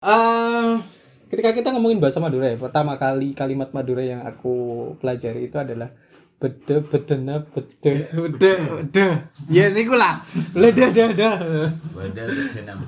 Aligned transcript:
Eh, 0.00 0.72
ketika 1.28 1.52
kita 1.52 1.68
ngomongin 1.76 2.00
bahasa 2.00 2.24
Madura 2.24 2.48
ya, 2.48 2.56
pertama 2.56 2.96
kali 2.96 3.36
kalimat 3.36 3.68
Madura 3.76 4.00
yang 4.00 4.24
aku 4.24 4.96
pelajari 4.96 5.52
itu 5.52 5.60
adalah 5.60 5.92
bede 6.40 6.80
bedena 6.88 7.44
bede. 7.44 8.08
Bede 8.16 8.52
bede. 8.64 9.06
Ya 9.52 9.68
sih 9.68 9.84
lah. 9.84 10.24
Bede 10.56 10.88
bede 10.88 11.04
bede 11.12 11.28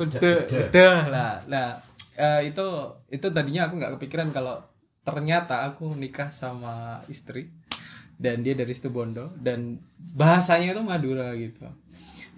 bede. 0.09 0.33
bede. 0.49 0.89
Lah 1.13 1.37
nah 1.45 1.77
eh, 2.17 2.49
itu 2.49 2.65
itu 3.13 3.27
tadinya 3.29 3.69
aku 3.69 3.77
nggak 3.77 4.01
kepikiran 4.01 4.33
kalau 4.33 4.65
ternyata 5.05 5.69
aku 5.69 5.93
nikah 5.93 6.33
sama 6.33 6.97
istri 7.13 7.53
dan 8.17 8.41
dia 8.41 8.57
dari 8.57 8.73
Situbondo 8.73 9.37
dan 9.37 9.85
bahasanya 10.17 10.73
itu 10.73 10.81
Madura 10.81 11.37
gitu. 11.37 11.69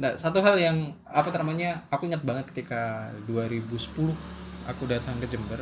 Nah 0.02 0.18
satu 0.18 0.42
hal 0.42 0.58
yang 0.58 0.98
apa 1.06 1.30
namanya 1.30 1.86
aku 1.94 2.10
ingat 2.10 2.26
banget 2.26 2.50
ketika 2.50 3.14
2010 3.30 4.42
aku 4.64 4.88
datang 4.88 5.16
ke 5.20 5.26
Jember 5.28 5.60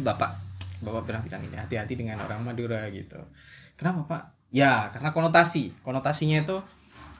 bapak 0.00 0.40
bapak 0.80 1.02
pernah 1.04 1.22
bilang 1.24 1.42
ini 1.44 1.56
hati-hati 1.58 1.98
dengan 1.98 2.22
orang 2.22 2.40
Madura 2.40 2.86
gitu 2.88 3.18
kenapa 3.74 4.00
pak 4.06 4.22
ya 4.54 4.88
karena 4.94 5.10
konotasi 5.12 5.76
konotasinya 5.84 6.40
itu 6.40 6.56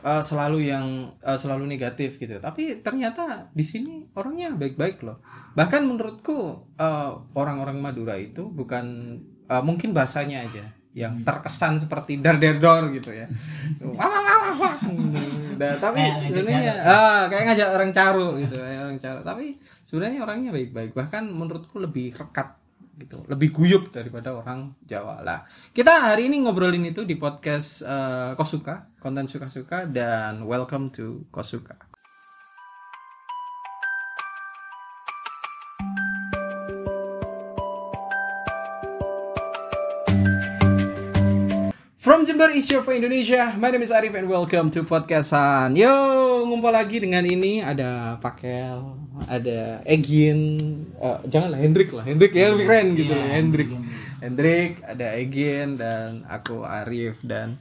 eh, 0.07 0.23
selalu 0.23 0.71
yang 0.71 1.13
eh, 1.21 1.39
selalu 1.39 1.69
negatif 1.69 2.17
gitu 2.17 2.39
tapi 2.41 2.81
ternyata 2.81 3.51
di 3.53 3.65
sini 3.67 4.09
orangnya 4.17 4.55
baik-baik 4.55 5.03
loh 5.05 5.21
bahkan 5.53 5.85
menurutku 5.85 6.71
eh, 6.79 7.11
orang-orang 7.37 7.83
Madura 7.83 8.17
itu 8.17 8.47
bukan 8.49 9.19
eh, 9.51 9.63
mungkin 9.63 9.93
bahasanya 9.93 10.47
aja 10.49 10.65
yang 10.97 11.23
terkesan 11.23 11.79
seperti 11.79 12.19
dar 12.19 12.41
der 12.41 12.59
dor 12.59 12.91
gitu 12.91 13.13
ya 13.15 13.29
wah 13.85 14.03
wah 14.03 14.19
wah 14.19 14.37
wah, 14.41 14.55
wah. 14.59 14.77
Nah, 15.59 15.75
tapi 15.79 16.03
sebenarnya 16.31 16.75
ah 16.87 17.23
kayak 17.31 17.45
ngajak 17.51 17.69
orang 17.71 17.91
caro 17.95 18.35
gitu 18.39 18.57
kayak 18.59 18.78
caro 19.01 19.25
tapi 19.25 19.57
sebenarnya 19.87 20.21
orangnya 20.23 20.51
baik-baik. 20.53 20.93
Bahkan 20.93 21.33
menurutku 21.33 21.81
lebih 21.81 22.13
rekat 22.15 22.59
gitu. 22.99 23.23
Lebih 23.31 23.49
guyup 23.55 23.95
daripada 23.95 24.35
orang 24.35 24.75
Jawa 24.85 25.23
lah. 25.23 25.47
Kita 25.71 26.13
hari 26.13 26.27
ini 26.29 26.43
ngobrolin 26.43 26.85
itu 26.85 27.07
di 27.07 27.15
podcast 27.15 27.87
eh, 27.87 28.33
Kosuka 28.35 28.91
konten 28.99 29.31
suka-suka 29.31 29.87
dan 29.87 30.43
welcome 30.45 30.91
to 30.91 31.25
Kosuka 31.31 31.88
Jember 42.29 42.53
is 42.53 42.69
your 42.69 42.85
for 42.85 42.93
Indonesia. 42.93 43.57
My 43.57 43.73
name 43.73 43.81
is 43.81 43.89
Arif 43.89 44.13
and 44.13 44.29
welcome 44.29 44.69
to 44.77 44.85
podcastan. 44.85 45.73
Yo, 45.73 45.89
ngumpul 46.45 46.69
lagi 46.69 47.01
dengan 47.01 47.25
ini 47.25 47.65
ada 47.65 48.21
Pakel, 48.21 48.85
ada 49.25 49.81
Egin, 49.89 50.61
eh, 51.01 51.19
janganlah 51.25 51.57
Hendrik 51.57 51.89
lah, 51.89 52.05
Hendrik 52.05 52.37
ya 52.37 52.53
lebih 52.53 52.69
keren 52.69 52.87
gitu 53.01 53.17
loh, 53.17 53.29
Hendrik. 53.33 53.69
Hendrik, 54.21 54.85
ada 54.85 55.17
Egin 55.17 55.81
dan 55.81 56.29
aku 56.29 56.69
Arif 56.69 57.17
dan 57.25 57.57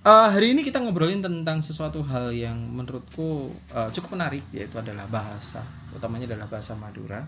eh, 0.00 0.28
hari 0.32 0.56
ini 0.56 0.64
kita 0.64 0.80
ngobrolin 0.80 1.20
tentang 1.20 1.60
sesuatu 1.60 2.00
hal 2.00 2.32
yang 2.32 2.56
menurutku 2.56 3.52
eh, 3.68 3.92
cukup 3.92 4.16
menarik 4.16 4.48
yaitu 4.48 4.80
adalah 4.80 5.04
bahasa, 5.12 5.60
utamanya 5.92 6.24
adalah 6.32 6.48
bahasa 6.48 6.72
Madura. 6.72 7.20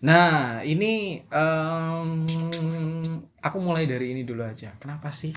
Nah, 0.00 0.64
ini 0.64 1.20
em, 1.20 2.24
aku 3.44 3.60
mulai 3.60 3.84
dari 3.84 4.16
ini 4.16 4.24
dulu 4.24 4.40
aja. 4.40 4.72
Kenapa 4.80 5.12
sih 5.12 5.36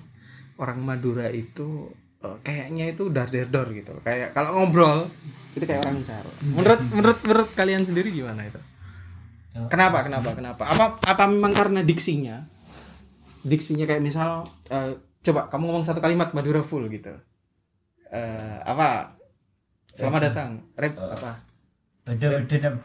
orang 0.57 0.79
Madura 0.81 1.29
itu 1.29 1.89
eh, 2.21 2.37
kayaknya 2.45 2.93
itu 2.93 3.09
dar 3.09 3.29
der 3.29 3.49
dor 3.49 3.69
gitu. 3.73 3.97
Kayak 4.05 4.35
kalau 4.35 4.57
ngobrol 4.57 5.09
itu 5.53 5.65
kayak 5.69 5.85
orang 5.85 6.01
Caro 6.01 6.31
menurut 6.41 6.81
menurut 6.89 7.19
menurut 7.29 7.49
kalian 7.53 7.85
sendiri 7.85 8.09
gimana 8.09 8.49
itu? 8.49 8.57
Kenapa 9.69 10.01
kenapa 10.01 10.33
kenapa? 10.33 10.65
Apa 10.65 10.97
apa 11.05 11.23
memang 11.29 11.53
karena 11.53 11.85
diksinya? 11.85 12.41
Diksinya 13.45 13.85
kayak 13.85 14.01
misal 14.01 14.49
eh, 14.73 14.97
coba 15.21 15.53
kamu 15.53 15.63
ngomong 15.69 15.85
satu 15.85 16.01
kalimat 16.01 16.33
Madura 16.33 16.65
full 16.65 16.89
gitu. 16.89 17.13
Eh, 18.09 18.57
apa? 18.65 19.13
Selamat 19.93 20.33
datang. 20.33 20.49
Rap 20.73 20.97
apa? 20.97 21.31
Beda 22.03 22.41
beda. 22.41 22.69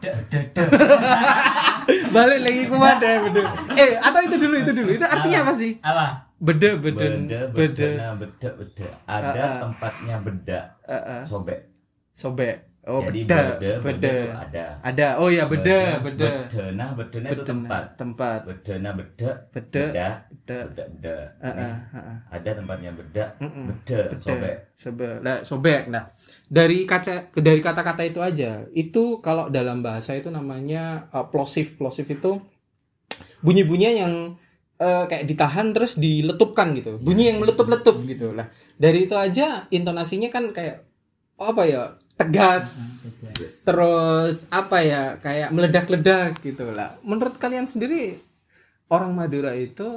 balik 2.15 2.39
lagi 2.39 2.61
mana 2.69 3.01
beda. 3.01 3.41
Eh 3.73 3.97
atau 3.97 4.21
itu 4.21 4.37
dulu 4.37 4.55
itu 4.61 4.71
dulu. 4.77 4.89
Itu 4.93 5.05
artinya 5.09 5.49
apa 5.49 5.53
sih? 5.57 5.81
Apa? 5.81 6.28
Beda 6.39 6.69
beda 6.79 7.05
Beda 7.19 7.39
beda 7.51 7.67
beda. 7.75 7.87
nah, 7.99 8.13
beda 8.15 8.49
beda. 8.55 8.89
Ada 9.05 9.43
tempatnya 9.59 10.15
beda. 10.23 10.59
Eh, 10.87 10.95
eh. 10.95 11.21
Sobek. 11.27 11.59
Sobek. 12.15 12.55
Oh 12.89 13.03
Jadi 13.05 13.27
beda 13.27 13.71
beda 13.83 14.15
ada. 14.39 14.65
Ada. 14.81 15.07
Oh 15.19 15.27
ya 15.27 15.45
beda 15.45 15.99
beda 15.99 16.47
Bedena 16.47 16.95
Bedena 16.95 17.27
itu 17.29 17.43
tempat. 17.43 17.83
tempat. 17.99 18.39
Bedena 18.47 18.89
beda. 18.95 19.29
Beda. 19.51 19.83
Beda 19.91 20.07
beda. 20.31 20.57
Beda 20.71 20.83
beda. 20.89 21.15
Eh, 21.43 21.47
eh, 21.51 21.73
eh. 21.93 22.17
Ada 22.33 22.49
tempatnya 22.55 22.91
beda. 22.95 23.25
Mm-mm. 23.43 23.65
Beda 23.67 23.99
Sobek. 24.17 24.55
Sobek. 24.73 25.15
Nah, 25.21 25.37
sobek. 25.43 25.83
Nah 25.91 26.07
dari 26.47 26.87
kaca 26.87 27.29
dari 27.35 27.61
kata-kata 27.61 28.01
itu 28.07 28.23
aja. 28.23 28.63
Itu 28.71 29.19
kalau 29.19 29.51
dalam 29.51 29.83
bahasa 29.83 30.15
itu 30.15 30.31
namanya 30.31 31.11
uh, 31.11 31.27
plosive. 31.27 31.75
Plosive 31.75 32.15
itu 32.15 32.41
bunyi-bunyinya 33.43 33.91
yang 34.07 34.13
eh, 34.79 35.03
kayak 35.05 35.27
ditahan 35.27 35.75
terus 35.75 35.99
diletupkan 35.99 36.71
gitu. 36.79 36.97
Bunyi 36.97 37.35
yang 37.35 37.43
meletup-letup 37.43 37.99
gitu 38.07 38.31
lah. 38.31 38.47
Dari 38.79 39.05
itu 39.05 39.15
aja 39.19 39.67
intonasinya 39.69 40.31
kan 40.31 40.55
kayak 40.55 40.87
apa 41.39 41.61
ya 41.67 41.83
tegas. 42.15 42.79
Terus 43.67 44.47
apa 44.51 44.77
ya 44.83 45.03
kayak 45.19 45.51
meledak-ledak 45.51 46.39
gitu 46.43 46.71
lah. 46.71 46.95
Menurut 47.03 47.35
kalian 47.35 47.67
sendiri 47.67 48.19
orang 48.91 49.11
Madura 49.15 49.55
itu 49.55 49.87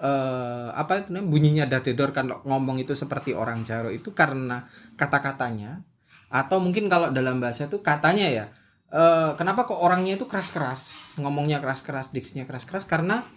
eh, 0.00 0.68
apa 0.72 1.04
itu 1.04 1.12
namanya 1.12 1.28
bunyinya 1.28 1.64
dadedor 1.68 2.12
kalau 2.16 2.40
ngomong 2.44 2.80
itu 2.80 2.92
seperti 2.96 3.32
orang 3.36 3.64
Jaro 3.64 3.88
itu 3.92 4.12
karena 4.12 4.64
kata-katanya? 4.96 5.84
Atau 6.28 6.60
mungkin 6.60 6.92
kalau 6.92 7.08
dalam 7.08 7.40
bahasa 7.40 7.68
itu 7.68 7.80
katanya 7.80 8.28
ya 8.28 8.44
eh, 8.92 9.30
kenapa 9.36 9.68
kok 9.68 9.80
orangnya 9.80 10.16
itu 10.16 10.24
keras-keras 10.24 11.12
ngomongnya 11.20 11.60
keras-keras 11.60 12.12
diksinya 12.16 12.48
keras-keras? 12.48 12.88
Karena 12.88 13.28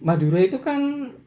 Madura 0.00 0.38
itu 0.38 0.58
kan 0.58 0.80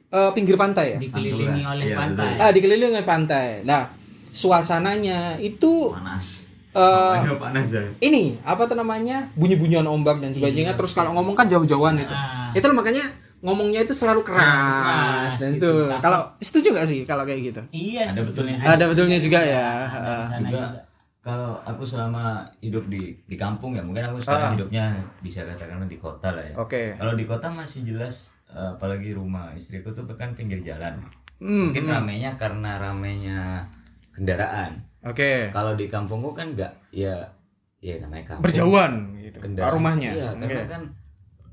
eh, 0.08 0.32
pinggir 0.32 0.56
pantai 0.56 0.96
ya? 0.96 0.98
Dikelilingi 0.98 1.64
oleh 1.64 1.86
Iya, 1.86 1.96
pantai. 1.96 2.32
ah 2.38 2.52
dikelilingi 2.52 2.94
oleh 2.94 3.06
pantai. 3.06 3.48
Nah 3.62 3.92
suasananya 4.32 5.36
itu 5.38 5.92
Panas. 5.92 6.46
eh, 6.72 7.14
Agak 7.18 7.38
panas 7.38 7.68
ya 7.68 7.82
ini 8.00 8.38
apa 8.42 8.64
tuh 8.64 8.74
namanya? 8.74 9.28
Bunyi-bunyian 9.34 9.84
ombak 9.84 10.18
dan 10.18 10.32
sebagainya. 10.32 10.74
Terus 10.74 10.94
kalau 10.94 11.12
ngomong 11.12 11.34
kan 11.34 11.46
jauh-jauhan 11.46 11.98
itu. 11.98 12.14
Ah. 12.14 12.50
itu 12.50 12.64
makanya 12.70 13.04
ngomongnya 13.38 13.82
itu 13.82 13.94
selalu 13.94 14.24
keras, 14.24 14.42
keras, 14.42 15.34
dan 15.38 15.50
gitu. 15.54 15.70
itu. 15.86 15.94
Kalau 16.00 16.20
setuju 16.40 16.68
gak 16.74 16.88
sih 16.88 17.00
kalau 17.04 17.22
kayak 17.22 17.42
gitu? 17.46 17.62
Iya 17.70 18.08
Ada 18.08 18.22
betulnya. 18.24 18.56
ada 18.60 18.84
betulnya 18.88 19.18
juga 19.18 19.40
ya. 19.40 19.70
Ada 19.86 20.10
di 20.16 20.26
sana 20.26 20.40
juga 20.44 20.50
juga. 20.50 20.66
kalau 21.20 21.52
aku 21.62 21.84
selama 21.84 22.24
hidup 22.60 22.88
di 22.88 23.02
di 23.22 23.36
kampung 23.36 23.76
ya 23.76 23.84
mungkin 23.84 24.08
aku 24.08 24.18
sekarang 24.20 24.48
Ah. 24.48 24.54
hidupnya 24.54 24.86
bisa 25.20 25.44
katakan 25.44 25.84
di 25.84 25.98
kota 25.98 26.32
lah 26.32 26.42
ya. 26.42 26.54
Oke. 26.56 26.96
Kalau 26.96 27.14
di 27.14 27.26
kota 27.26 27.52
masih 27.52 27.84
jelas 27.84 28.32
eh, 28.50 28.70
apalagi 28.74 29.12
rumah 29.12 29.52
istriku 29.54 29.90
tuh 29.90 30.08
kan 30.14 30.32
pinggir 30.34 30.60
jalan. 30.62 30.98
Hmm, 31.38 31.70
mungkin 31.70 31.86
ramenya 31.86 32.34
karena 32.36 32.78
ramenya 32.78 33.68
kendaraan. 34.10 34.82
Oke. 35.04 35.48
Kalau 35.50 35.74
di 35.74 35.86
kampungku 35.86 36.34
kan 36.34 36.52
enggak 36.52 36.74
ya 36.90 37.14
ya 37.78 38.02
namanya 38.02 38.34
kampung. 38.34 38.44
Berjauhan 38.44 38.92
gitu 39.22 39.38
kendaraan. 39.40 39.74
rumahnya. 39.78 40.10
Iya 40.12 40.28
Oke. 40.34 40.42
karena 40.44 40.64
kan 40.66 40.82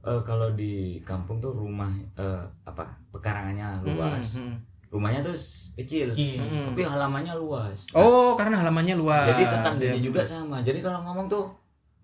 eh, 0.05 0.21
kalau 0.22 0.49
di 0.53 0.72
kampung 1.05 1.37
tuh 1.38 1.53
rumah 1.53 1.93
eh, 2.16 2.43
apa 2.65 2.88
pekarangannya 3.12 3.84
luas. 3.84 4.41
Hmm, 4.41 4.49
hmm. 4.49 4.56
rumahnya 4.88 5.21
tuh 5.21 5.37
kecil 5.76 6.09
Kecil. 6.09 6.38
tapi 6.41 6.81
halamannya 6.81 7.34
luas. 7.37 7.84
Oh 7.93 8.32
karena 8.34 8.65
halamannya 8.65 8.97
luas. 8.97 9.26
Jadi 9.28 9.43
tetangganya 9.44 9.99
Ya. 9.99 10.03
juga 10.03 10.22
sama. 10.25 10.62
Jadi 10.62 10.78
kalau 10.81 11.03
ngomong 11.03 11.26
tuh 11.28 11.44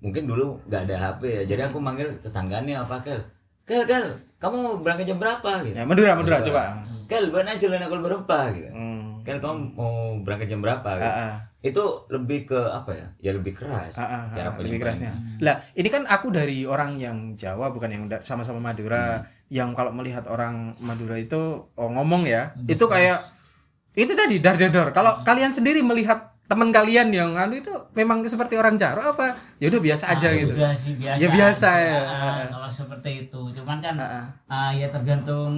mungkin 0.00 0.28
dulu 0.28 0.60
nggak 0.68 0.84
ada 0.84 0.96
HP 1.08 1.22
ya. 1.24 1.42
Jadi 1.48 1.62
aku 1.64 1.78
manggil 1.80 2.12
tetangganya 2.20 2.84
apa 2.84 3.00
kel 3.00 3.20
kel 3.70 3.86
kel 3.86 4.04
kamu 4.42 4.82
berangkat 4.82 5.06
jam 5.14 5.22
berapa 5.22 5.62
gitu 5.62 5.78
ya 5.78 5.86
Madura 5.86 6.18
Madura 6.18 6.42
coba 6.42 6.62
kel 7.06 7.30
benar 7.30 7.54
jalan 7.54 7.86
aku 7.86 7.94
berapa 8.02 8.38
gitu 8.58 8.68
Hmm. 8.74 9.22
kel 9.22 9.38
kamu 9.38 9.78
mau 9.78 10.16
berangkat 10.26 10.48
jam 10.50 10.58
berapa 10.64 10.90
gitu. 10.98 11.06
Ah, 11.06 11.20
ah. 11.28 11.34
itu 11.60 11.84
lebih 12.08 12.48
ke 12.48 12.56
apa 12.56 12.90
ya 12.96 13.06
ya 13.20 13.30
lebih 13.36 13.52
keras 13.52 13.92
Ah, 13.94 14.02
ah, 14.02 14.22
cara 14.32 14.48
ah, 14.56 14.64
lebih 14.64 14.80
kerasnya. 14.80 15.12
Lah, 15.44 15.60
ini 15.76 15.92
kan 15.92 16.08
aku 16.08 16.32
dari 16.32 16.64
orang 16.64 16.96
yang 16.96 17.36
Jawa 17.36 17.68
bukan 17.68 17.92
yang 17.92 18.04
sama-sama 18.24 18.72
Madura. 18.72 19.28
Yang 19.52 19.76
kalau 19.76 19.92
melihat 19.92 20.24
orang 20.24 20.72
Madura 20.80 21.20
itu 21.20 21.68
oh, 21.68 21.90
ngomong 21.92 22.24
ya, 22.24 22.56
itu 22.64 22.80
kayak 22.88 23.20
itu 23.92 24.16
tadi 24.16 24.40
dar 24.40 24.56
dar. 24.56 24.88
Kalau 24.96 25.20
kalian 25.20 25.52
sendiri 25.52 25.84
melihat 25.84 26.32
teman 26.50 26.68
kalian 26.68 27.08
yang 27.08 27.30
anu 27.32 27.54
itu 27.54 27.70
memang 27.92 28.26
seperti 28.26 28.58
orang 28.58 28.74
Jawa 28.74 29.14
apa? 29.14 29.38
Ya 29.56 29.70
udah 29.70 29.78
biasa 29.80 30.04
aja 30.10 30.26
Ah, 30.26 30.34
gitu. 30.34 30.50
udah 30.50 30.74
sih 30.74 30.98
biasa. 30.98 31.16
Ya 31.16 31.28
biasa 31.30 31.68
ya. 31.78 31.98
Ah, 32.02 32.42
kalau 32.50 32.66
seperti 32.68 33.10
itu. 33.24 33.40
Cuman 33.54 33.78
kan 33.78 33.94
Ah, 33.94 34.10
ah. 34.10 34.26
ah, 34.50 34.70
ya 34.70 34.90
tergantung 34.90 35.54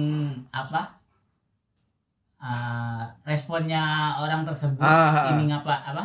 apa? 0.47 1.01
Ah, 2.37 3.09
responnya 3.23 3.81
orang 4.19 4.43
tersebut 4.43 4.77
Ah, 4.77 4.93
ah, 5.07 5.15
ah. 5.17 5.25
ini 5.33 5.49
ngapa 5.49 5.73
apa? 5.83 6.03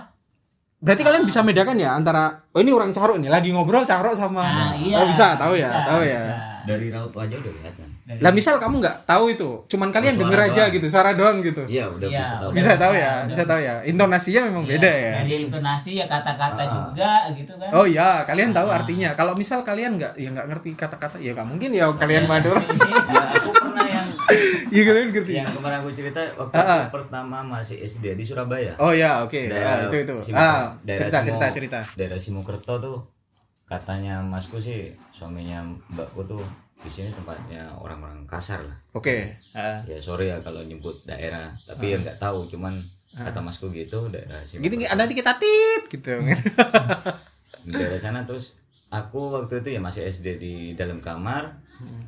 Berarti 0.79 1.03
kalian 1.03 1.27
bisa 1.27 1.43
bedakan 1.43 1.75
ya 1.75 1.93
antara 1.93 2.47
oh 2.49 2.63
ini 2.63 2.71
orang 2.71 2.89
Carok 2.89 3.19
nih 3.19 3.27
lagi 3.27 3.51
ngobrol 3.51 3.83
Carok 3.83 4.15
sama 4.15 4.47
Nah, 4.47 4.73
iya. 4.73 4.95
Oh, 4.97 5.05
bisa 5.05 5.35
tahu 5.35 5.53
ya, 5.53 5.67
Bisa, 5.67 5.79
tahu 5.85 6.01
ya. 6.01 6.15
bisa. 6.15 6.33
Dari 6.65 6.87
raut 6.89 7.11
wajah 7.11 7.37
udah 7.37 7.53
kelihatan. 7.53 7.89
Dari- 8.09 8.19
Lah 8.19 8.33
misal 8.33 8.57
kamu 8.57 8.81
nggak 8.81 9.05
tahu 9.05 9.25
itu, 9.29 9.69
cuman 9.69 9.93
kalian 9.93 10.17
Oh, 10.17 10.21
denger 10.25 10.41
aja 10.43 10.63
doang. 10.63 10.73
gitu, 10.73 10.87
suara 10.89 11.13
doang 11.13 11.39
gitu. 11.39 11.61
Iya, 11.63 11.85
udah 11.87 12.09
Iya, 12.09 12.19
bisa 12.19 12.35
tahu. 12.35 12.51
Bisa 12.51 12.73
tahu 12.75 12.95
ya, 12.95 13.13
udah. 13.13 13.29
bisa 13.29 13.43
tahu 13.45 13.61
ya. 13.61 13.75
Intonasinya 13.85 14.41
memang 14.43 14.65
Iya, 14.65 14.71
beda 14.73 14.91
ya. 14.91 15.13
Dari 15.21 15.35
intonasi 15.45 15.91
ya 15.95 16.07
kata-kata 16.07 16.63
Ah. 16.63 16.69
juga 16.73 17.13
gitu 17.31 17.53
kan. 17.55 17.69
Oh 17.71 17.85
iya, 17.85 18.25
kalian 18.25 18.51
tahu 18.51 18.69
artinya. 18.71 19.13
Kalau 19.13 19.33
misal 19.35 19.61
kalian 19.61 19.93
nggak, 19.95 20.17
ya 20.17 20.29
nggak 20.31 20.47
ngerti 20.49 20.71
kata-kata, 20.75 21.17
ya 21.19 21.31
nggak 21.31 21.45
mungkin 21.47 21.71
ya 21.71 21.85
kalian 21.93 22.25
Madura. 22.25 22.65
Ya, 23.09 23.25
aku 23.31 23.51
pernah 23.53 23.85
yang 23.85 24.09
Iya 24.69 24.83
kalian 24.85 25.09
ngerti. 25.11 25.33
yang 25.35 25.49
kemarin 25.51 25.77
aku 25.79 25.91
cerita 25.91 26.21
waktu 26.35 26.55
Ah, 26.55 26.65
ah. 26.65 26.81
aku 26.83 26.93
pertama 26.95 27.37
masih 27.43 27.77
SD 27.79 28.13
di 28.15 28.23
Surabaya. 28.23 28.73
Oh 28.77 28.91
ya, 28.91 29.21
oke. 29.21 29.49
Ah, 29.49 29.85
itu 29.85 29.97
itu. 29.99 30.15
Simo- 30.23 30.37
Ah, 30.39 30.73
cerita 30.83 31.19
Simo- 31.19 31.37
cerita 31.37 31.47
cerita. 31.51 31.79
Daerah 31.93 32.17
Simokerto 32.17 32.75
tuh 32.79 32.99
katanya 33.65 34.21
masku 34.23 34.57
sih 34.57 34.81
suaminya 35.11 35.61
mbakku 35.87 36.25
tuh 36.25 36.41
di 36.79 36.91
sini 36.91 37.11
tempatnya 37.11 37.75
orang-orang 37.75 38.23
kasar 38.25 38.63
lah. 38.63 38.79
Oke. 38.95 39.35
Ah. 39.51 39.83
Ya 39.85 39.99
sorry 39.99 40.31
ya 40.31 40.39
kalau 40.39 40.63
nyebut 40.63 40.95
daerah, 41.03 41.51
tapi 41.67 41.91
ya 41.93 41.99
nggak 41.99 42.23
tahu, 42.23 42.47
cuman 42.47 42.79
kata 43.09 43.41
masku 43.43 43.73
gitu 43.75 44.07
daerah 44.13 44.39
Gitu 44.47 44.63
Simokerto. 44.63 44.95
nanti 44.95 45.15
kita 45.19 45.33
tit 45.43 45.83
gitu. 45.91 46.13
Di 47.67 47.73
daerah 47.75 47.99
sana 47.99 48.23
terus 48.23 48.55
aku 48.89 49.35
waktu 49.35 49.61
itu 49.61 49.77
ya 49.77 49.81
masih 49.83 50.07
SD 50.07 50.27
di 50.41 50.55
dalam 50.79 51.03
kamar, 51.03 51.51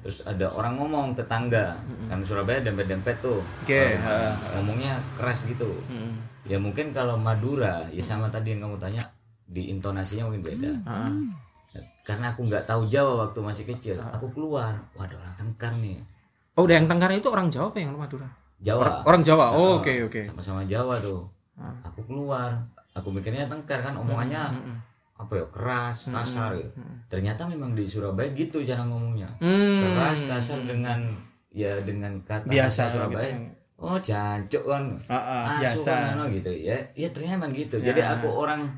terus 0.00 0.22
ada 0.24 0.48
orang 0.48 0.78
ngomong 0.80 1.12
tetangga, 1.12 1.76
kan 2.08 2.22
Surabaya 2.24 2.64
dempet-dempet 2.64 3.20
tuh. 3.20 3.42
Oke, 3.66 3.98
Kalau 4.00 4.32
ah. 4.32 4.32
ngomongnya 4.56 4.96
keras 5.18 5.44
gitu. 5.44 5.68
Hmm. 5.90 6.16
Ya 6.48 6.56
mungkin 6.56 6.94
kalau 6.96 7.20
Madura 7.20 7.84
ya 7.92 8.00
sama 8.00 8.32
tadi 8.32 8.56
yang 8.56 8.64
kamu 8.70 8.80
tanya 8.80 9.02
di 9.44 9.68
intonasinya 9.68 10.30
mungkin 10.30 10.46
beda. 10.46 10.72
Ah. 10.88 11.10
Karena 12.00 12.34
aku 12.34 12.42
nggak 12.42 12.66
tahu 12.66 12.90
Jawa 12.90 13.22
waktu 13.22 13.38
masih 13.38 13.64
kecil, 13.64 13.96
aku 14.00 14.26
keluar, 14.34 14.74
ada 14.98 15.14
orang 15.14 15.34
tengkar 15.38 15.72
nih. 15.78 16.02
Oh, 16.58 16.66
udah 16.66 16.74
yang 16.76 16.90
Tengkar 16.90 17.14
itu 17.14 17.30
orang 17.30 17.46
Jawa 17.48 17.70
apa 17.70 17.78
yang 17.78 17.94
Madura? 17.94 18.26
Jawa. 18.60 19.06
Orang 19.06 19.22
Jawa. 19.22 19.54
Oh, 19.54 19.78
Ah, 19.78 19.80
oke 19.80 19.92
oke. 20.10 20.20
Sama-sama 20.26 20.66
Jawa 20.66 20.98
tuh. 20.98 21.22
Aku 21.86 22.02
keluar, 22.04 22.50
aku 22.92 23.08
mikirnya 23.08 23.46
tengkar 23.46 23.80
kan 23.80 23.94
omongannya 23.94 24.42
apa 25.14 25.32
ya 25.36 25.46
keras, 25.52 26.08
kasar 26.08 26.56
ya. 26.56 26.66
Ternyata 27.06 27.44
memang 27.46 27.76
di 27.76 27.84
Surabaya 27.86 28.32
gitu 28.32 28.64
cara 28.64 28.82
ngomongnya. 28.84 29.28
Hmm. 29.38 29.80
Keras, 29.84 30.24
kasar 30.26 30.64
dengan 30.64 31.14
ya 31.52 31.78
dengan 31.84 32.16
kata 32.24 32.48
Biasa 32.48 32.88
bahasa 32.88 32.94
Surabaya. 32.96 33.28
gitu. 33.30 33.52
Oh, 33.80 33.96
jancuk 33.96 34.64
kan. 34.68 34.84
Ah, 35.08 35.16
ah, 35.16 35.42
Asu 35.56 35.60
biasa. 35.64 35.92
kan, 35.92 36.04
ano, 36.18 36.24
gitu 36.28 36.50
ya. 36.52 36.76
Ya 36.92 37.08
ternyata 37.08 37.36
emang 37.40 37.52
gitu. 37.56 37.76
Jadi 37.80 38.00
aku 38.00 38.28
orang 38.28 38.68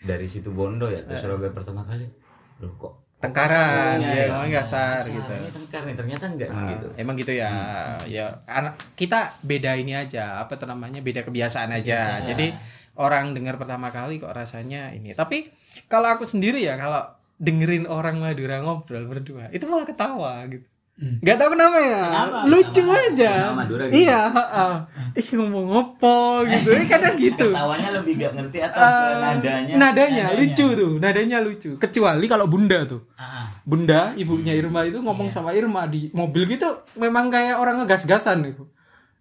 dari 0.00 0.24
situ 0.24 0.48
Bondo 0.52 0.88
ya 0.88 1.04
ke 1.04 1.12
Surabaya 1.12 1.52
pertama 1.52 1.84
kali. 1.84 2.08
Loh 2.60 2.72
kok 2.76 2.94
Tengkaran, 3.20 4.00
ngomongnya 4.00 4.16
ya, 4.16 4.26
ngomongnya 4.32 4.64
kasar 4.64 5.04
Kasar, 5.04 5.12
gitu. 5.12 5.34
Tengkar 5.60 5.82
nih, 5.84 5.92
ternyata 5.92 6.24
enggak 6.24 6.48
emang 6.48 6.68
gitu. 6.72 6.86
Emang 6.96 7.14
gitu 7.20 7.32
ya. 7.36 7.52
Ya 8.08 8.26
anak 8.48 8.80
kita 8.96 9.36
beda 9.44 9.76
ini 9.76 9.92
aja, 9.92 10.40
apa 10.40 10.56
namanya? 10.64 11.04
Beda 11.04 11.20
kebiasaan 11.20 11.68
aja. 11.68 12.24
Jadi 12.24 12.56
orang 12.96 13.36
dengar 13.36 13.60
pertama 13.60 13.92
kali 13.92 14.24
kok 14.24 14.32
rasanya 14.32 14.96
ini. 14.96 15.12
Tapi 15.12 15.52
kalau 15.92 16.08
aku 16.16 16.24
sendiri 16.24 16.64
ya 16.64 16.80
kalau 16.80 17.12
dengerin 17.36 17.84
orang 17.84 18.16
Madura 18.24 18.64
ngobrol 18.64 19.04
berdua, 19.04 19.52
itu 19.52 19.68
malah 19.68 19.84
ketawa 19.84 20.40
gitu. 20.48 20.64
Gak 21.00 21.36
tahu 21.40 21.56
kenapa 21.56 21.78
ya. 21.80 22.02
Lucu 22.44 22.84
aja. 22.84 23.32
Sama 23.48 23.64
Madura 23.64 23.88
gitu. 23.88 24.04
Iya, 24.04 24.20
heeh. 24.28 24.74
Ih 25.16 25.28
ngomong 25.40 25.66
apa 25.72 26.16
gitu. 26.44 26.68
Eh, 26.76 26.84
kadang 26.84 27.16
gitu. 27.24 27.48
Ketawanya 27.48 27.88
lebih 27.96 28.12
gak 28.20 28.32
ngerti 28.36 28.58
atau 28.60 28.76
ke 28.76 28.84
Eh, 28.84 29.14
nadanya. 29.18 29.74
nadanya 29.74 30.24
lucu 30.36 30.66
tuh, 30.70 30.92
nadanya 31.00 31.38
lucu. 31.40 31.70
Kecuali 31.76 32.26
kalau 32.28 32.44
Bunda 32.44 32.84
tuh. 32.84 33.08
Ah, 33.16 33.24
ah. 33.24 33.46
Bunda, 33.64 34.12
ibunya 34.14 34.52
Irma 34.52 34.84
itu 34.84 35.00
ngomong 35.00 35.28
sama 35.28 35.56
Irma 35.56 35.88
di 35.88 36.12
mobil 36.12 36.44
gitu, 36.44 36.68
memang 36.94 37.32
kayak 37.32 37.56
orang 37.56 37.80
ngegas-gasan 37.80 38.44
gitu. 38.44 38.68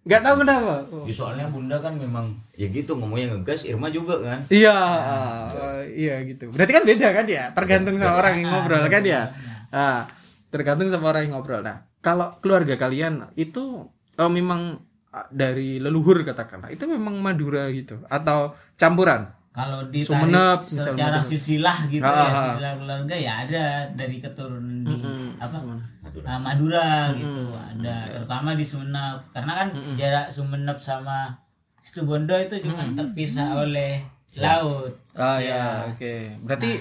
Gak 0.03 0.19
tahu 0.19 0.41
kenapa. 0.41 0.83
Oh. 0.89 1.03
Ya, 1.03 1.13
soalnya 1.13 1.45
bunda 1.45 1.75
kan 1.77 1.91
memang 1.93 2.31
ya 2.55 2.67
gitu 2.67 2.95
ngomongnya 2.95 3.35
ngegas 3.35 3.63
Irma 3.63 3.87
juga 3.87 4.15
kan 4.17 4.39
Iya, 4.47 4.73
ah, 4.73 5.79
iya 5.85 6.23
gitu. 6.23 6.49
Berarti 6.49 6.71
kan 6.71 6.83
beda 6.83 7.07
kan 7.13 7.23
ya, 7.23 7.51
tergantung 7.51 7.95
sama 7.95 8.15
orang 8.17 8.41
yang 8.41 8.49
ngobrol 8.49 8.83
kan 8.85 9.03
ya. 9.03 9.31
Ah, 9.69 10.07
tergantung 10.49 10.89
sama 10.89 11.09
orang 11.09 11.25
yang 11.25 11.33
ngobrol. 11.35 11.61
Nah, 11.61 11.87
kalau 11.99 12.37
keluarga 12.39 12.75
kalian 12.75 13.29
itu 13.33 13.85
eh, 14.13 14.27
memang 14.27 14.81
ah, 15.09 15.25
dari 15.29 15.77
leluhur 15.77 16.21
katakanlah, 16.21 16.69
itu 16.69 16.85
memang 16.85 17.17
Madura 17.17 17.69
gitu 17.69 18.01
atau 18.05 18.51
campuran? 18.75 19.29
Kalau 19.49 19.81
ditarik 19.83 20.05
Sumenep, 20.05 20.59
secara 20.61 20.93
Madura. 21.17 21.25
silsilah 21.25 21.77
gitu 21.89 22.05
Ah, 22.05 22.13
ya, 22.13 22.15
ah, 22.15 22.21
ah. 22.23 22.33
silsilah 22.45 22.73
keluarga 22.77 23.15
ya 23.17 23.33
ada 23.43 23.63
dari 23.91 24.17
keturunan 24.17 24.77
di 24.81 24.95
apa 25.35 25.57
Madura 25.99 26.25
Nah, 26.25 26.37
Madura 26.39 26.87
gitu 27.11 27.43
ada 27.49 27.95
terutama 28.01 28.53
di 28.53 28.61
Sumenep 28.63 29.17
karena 29.29 29.53
kan 29.55 29.67
jarak 29.97 30.27
Sumenep 30.29 30.77
sama 30.79 31.33
Situbondo 31.79 32.35
itu 32.35 32.61
cuma 32.61 32.85
terpisah 32.93 33.57
oleh 33.57 34.05
laut 34.37 34.93
Ah 35.13 35.41
ya, 35.41 35.89
oke. 35.89 36.13
Berarti 36.39 36.77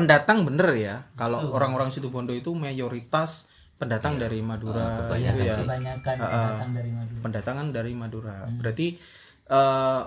pendatang 0.00 0.48
bener 0.48 0.68
ya. 0.74 0.96
Kalau 1.12 1.52
orang-orang 1.52 1.92
Situbondo 1.92 2.32
itu 2.32 2.56
mayoritas 2.56 3.44
pendatang 3.80 4.20
dari 4.20 4.44
Madura 4.44 4.96
kebanyakan 5.00 5.40
itu 5.40 5.48
ya. 5.48 5.56
kebanyakan 5.64 6.16
pendatang 6.20 6.70
dari 6.72 6.90
Madura 6.92 7.20
Pendatangan 7.24 7.66
dari 7.72 7.92
Madura. 7.96 8.36
Berarti 8.48 8.86
eh 9.50 10.02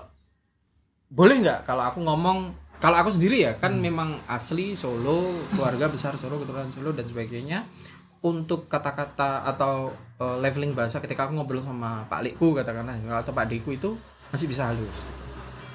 boleh 1.14 1.36
nggak 1.46 1.62
kalau 1.62 1.84
aku 1.86 2.02
ngomong 2.02 2.38
kalau 2.82 2.96
aku 3.00 3.10
sendiri 3.14 3.46
ya 3.46 3.52
kan 3.56 3.78
memang 3.78 4.18
asli 4.26 4.74
Solo, 4.74 5.46
keluarga 5.54 5.88
besar 5.88 6.18
Solo, 6.18 6.42
keturunan 6.42 6.68
Solo 6.74 6.90
dan 6.92 7.06
sebagainya. 7.06 7.64
Untuk 8.24 8.72
kata-kata 8.72 9.44
atau 9.44 9.92
eh, 10.16 10.36
leveling 10.40 10.72
bahasa 10.72 10.98
ketika 10.98 11.28
aku 11.28 11.36
ngobrol 11.36 11.60
sama 11.60 12.08
Pak 12.08 12.24
Likku 12.24 12.56
katakanlah 12.56 12.96
atau 13.20 13.36
Pak 13.36 13.46
Diku 13.52 13.76
itu 13.76 13.94
masih 14.32 14.48
bisa 14.48 14.68
halus. 14.72 15.23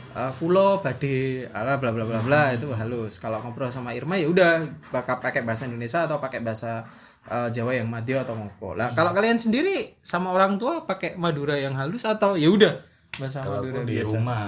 Eh, 0.09 0.31
kulo 0.35 0.81
bade 0.81 1.45
ala 1.49 1.77
bla 1.77 1.93
bla 1.93 2.01
bla 2.03 2.19
bla 2.19 2.43
itu 2.51 2.65
halus. 2.71 3.17
Kalau 3.17 3.37
ngobrol 3.39 3.69
sama 3.69 3.93
Irma 3.93 4.13
ya 4.13 4.25
udah 4.25 4.61
bakal 4.89 5.17
pakai 5.17 5.45
bahasa 5.45 5.63
Indonesia 5.63 6.03
atau 6.03 6.17
pakai 6.17 6.41
bahasa 6.41 6.81
eh, 7.25 7.47
Jawa 7.49 7.77
yang 7.77 7.85
Madya 7.85 8.23
atau 8.23 8.33
ngopo. 8.33 8.73
Lah 8.73 8.91
kalau 8.91 9.13
kalian 9.13 9.37
sendiri 9.37 9.93
sama 10.01 10.29
orang 10.29 10.57
tua 10.57 10.83
pakai 10.83 11.13
Madura 11.13 11.53
yang 11.53 11.73
halus 11.73 12.03
atau 12.03 12.33
ya 12.33 12.49
udah 12.49 12.73
bahasa 13.15 13.43
kalau 13.43 13.61
Madura 13.61 13.83
di 13.83 13.93
biasa. 13.95 14.09
rumah 14.09 14.43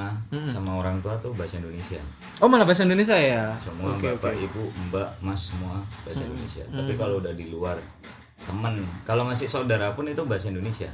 sama 0.47 0.71
orang 0.75 0.97
tua 0.99 1.13
tuh 1.17 1.35
bahasa 1.35 1.59
Indonesia 1.59 1.99
Oh 2.39 2.47
malah 2.47 2.63
bahasa 2.63 2.81
Indonesia 2.81 3.13
ya. 3.13 3.51
semua 3.57 3.91
Oke 3.91 4.07
bapak 4.15 4.31
oke. 4.31 4.45
ibu 4.47 4.63
mbak 4.87 5.09
mas 5.19 5.51
semua 5.51 5.83
bahasa 6.01 6.23
Indonesia 6.23 6.63
tapi 6.65 6.93
kalau 6.95 7.19
udah 7.19 7.33
di 7.33 7.51
luar 7.51 7.75
temen 8.41 8.79
kalau 9.03 9.27
masih 9.27 9.45
saudara 9.45 9.91
pun 9.91 10.07
itu 10.07 10.23
bahasa 10.23 10.47
Indonesia 10.47 10.87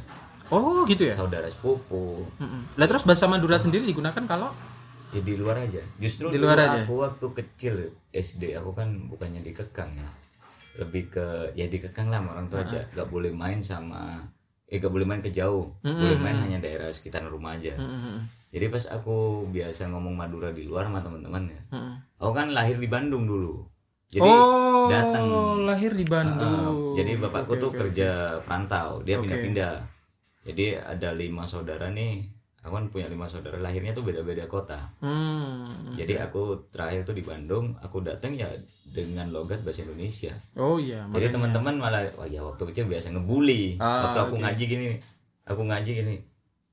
Oh 0.48 0.88
gitu 0.88 1.12
ya. 1.12 1.14
saudara 1.16 1.48
sepupu. 1.52 2.24
Mm-mm. 2.40 2.80
Lah 2.80 2.86
terus 2.88 3.04
bahasa 3.04 3.28
Madura 3.28 3.60
sendiri 3.60 3.84
digunakan 3.84 4.24
kalau? 4.24 4.56
Ya 5.12 5.24
di 5.24 5.36
luar 5.40 5.64
aja. 5.64 5.80
Justru 6.00 6.32
Di 6.32 6.40
luar 6.40 6.60
aja? 6.60 6.84
aku 6.84 7.00
waktu 7.00 7.26
kecil 7.32 7.76
SD 8.12 8.56
aku 8.56 8.76
kan 8.76 9.08
bukannya 9.12 9.44
dikekang 9.44 9.92
ya. 9.96 10.08
Lebih 10.78 11.10
ke 11.12 11.26
ya 11.56 11.68
dikekang 11.68 12.08
lah 12.08 12.24
orang 12.24 12.48
tua 12.48 12.64
aja. 12.64 12.84
Gak 12.92 13.08
boleh 13.08 13.32
main 13.32 13.60
sama 13.60 14.24
eh 14.68 14.84
gak 14.84 14.92
boleh 14.92 15.08
main 15.08 15.24
ke 15.24 15.32
jauh. 15.32 15.72
Boleh 15.80 16.20
main 16.20 16.36
hanya 16.40 16.60
daerah 16.60 16.92
sekitar 16.92 17.24
rumah 17.28 17.56
aja. 17.56 17.76
Mm-mm. 17.76 18.36
jadi 18.48 18.72
pas 18.72 18.88
aku 18.88 19.44
biasa 19.52 19.92
ngomong 19.92 20.16
Madura 20.16 20.56
di 20.56 20.64
luar 20.64 20.88
sama 20.88 21.04
teman-teman 21.04 21.52
ya 21.52 21.60
Mm-mm. 21.68 22.00
aku 22.16 22.32
kan 22.32 22.48
lahir 22.56 22.80
di 22.80 22.88
Bandung 22.88 23.28
dulu. 23.28 23.68
Jadi 24.08 24.24
oh, 24.24 24.88
datang. 24.88 25.28
lahir 25.68 25.92
di 25.92 26.08
Bandung. 26.08 26.96
Uh, 26.96 26.96
jadi 26.96 27.20
bapakku 27.20 27.60
Oke, 27.60 27.62
tuh 27.62 27.70
oke, 27.76 27.80
kerja 27.84 28.40
perantau, 28.40 29.04
dia 29.04 29.20
pindah-pindah. 29.20 29.84
Jadi 30.48 30.80
ada 30.80 31.12
lima 31.12 31.44
saudara 31.44 31.92
nih. 31.92 32.24
Aku 32.64 32.76
kan 32.76 32.92
punya 32.92 33.08
lima 33.08 33.24
saudara, 33.24 33.56
lahirnya 33.64 33.96
tuh 33.96 34.04
beda-beda 34.04 34.44
kota. 34.44 34.76
Hmm. 35.00 35.64
Jadi 35.96 36.20
aku 36.20 36.68
terakhir 36.68 37.08
tuh 37.08 37.16
di 37.16 37.24
Bandung, 37.24 37.72
aku 37.80 38.04
datang 38.04 38.36
ya 38.36 38.50
dengan 38.84 39.32
logat 39.32 39.64
bahasa 39.64 39.88
Indonesia. 39.88 40.36
Oh 40.52 40.76
iya. 40.76 41.08
Jadi 41.08 41.32
teman-teman 41.32 41.80
malah, 41.80 42.04
wah 42.20 42.28
ya 42.28 42.44
waktu 42.44 42.68
kecil 42.68 42.92
biasa 42.92 43.16
ngebully. 43.16 43.80
Ah, 43.80 44.12
waktu 44.12 44.20
aku 44.20 44.36
ngaji 44.44 44.64
gini, 44.68 44.86
aku 45.48 45.64
ngaji 45.64 45.92
gini. 46.04 46.16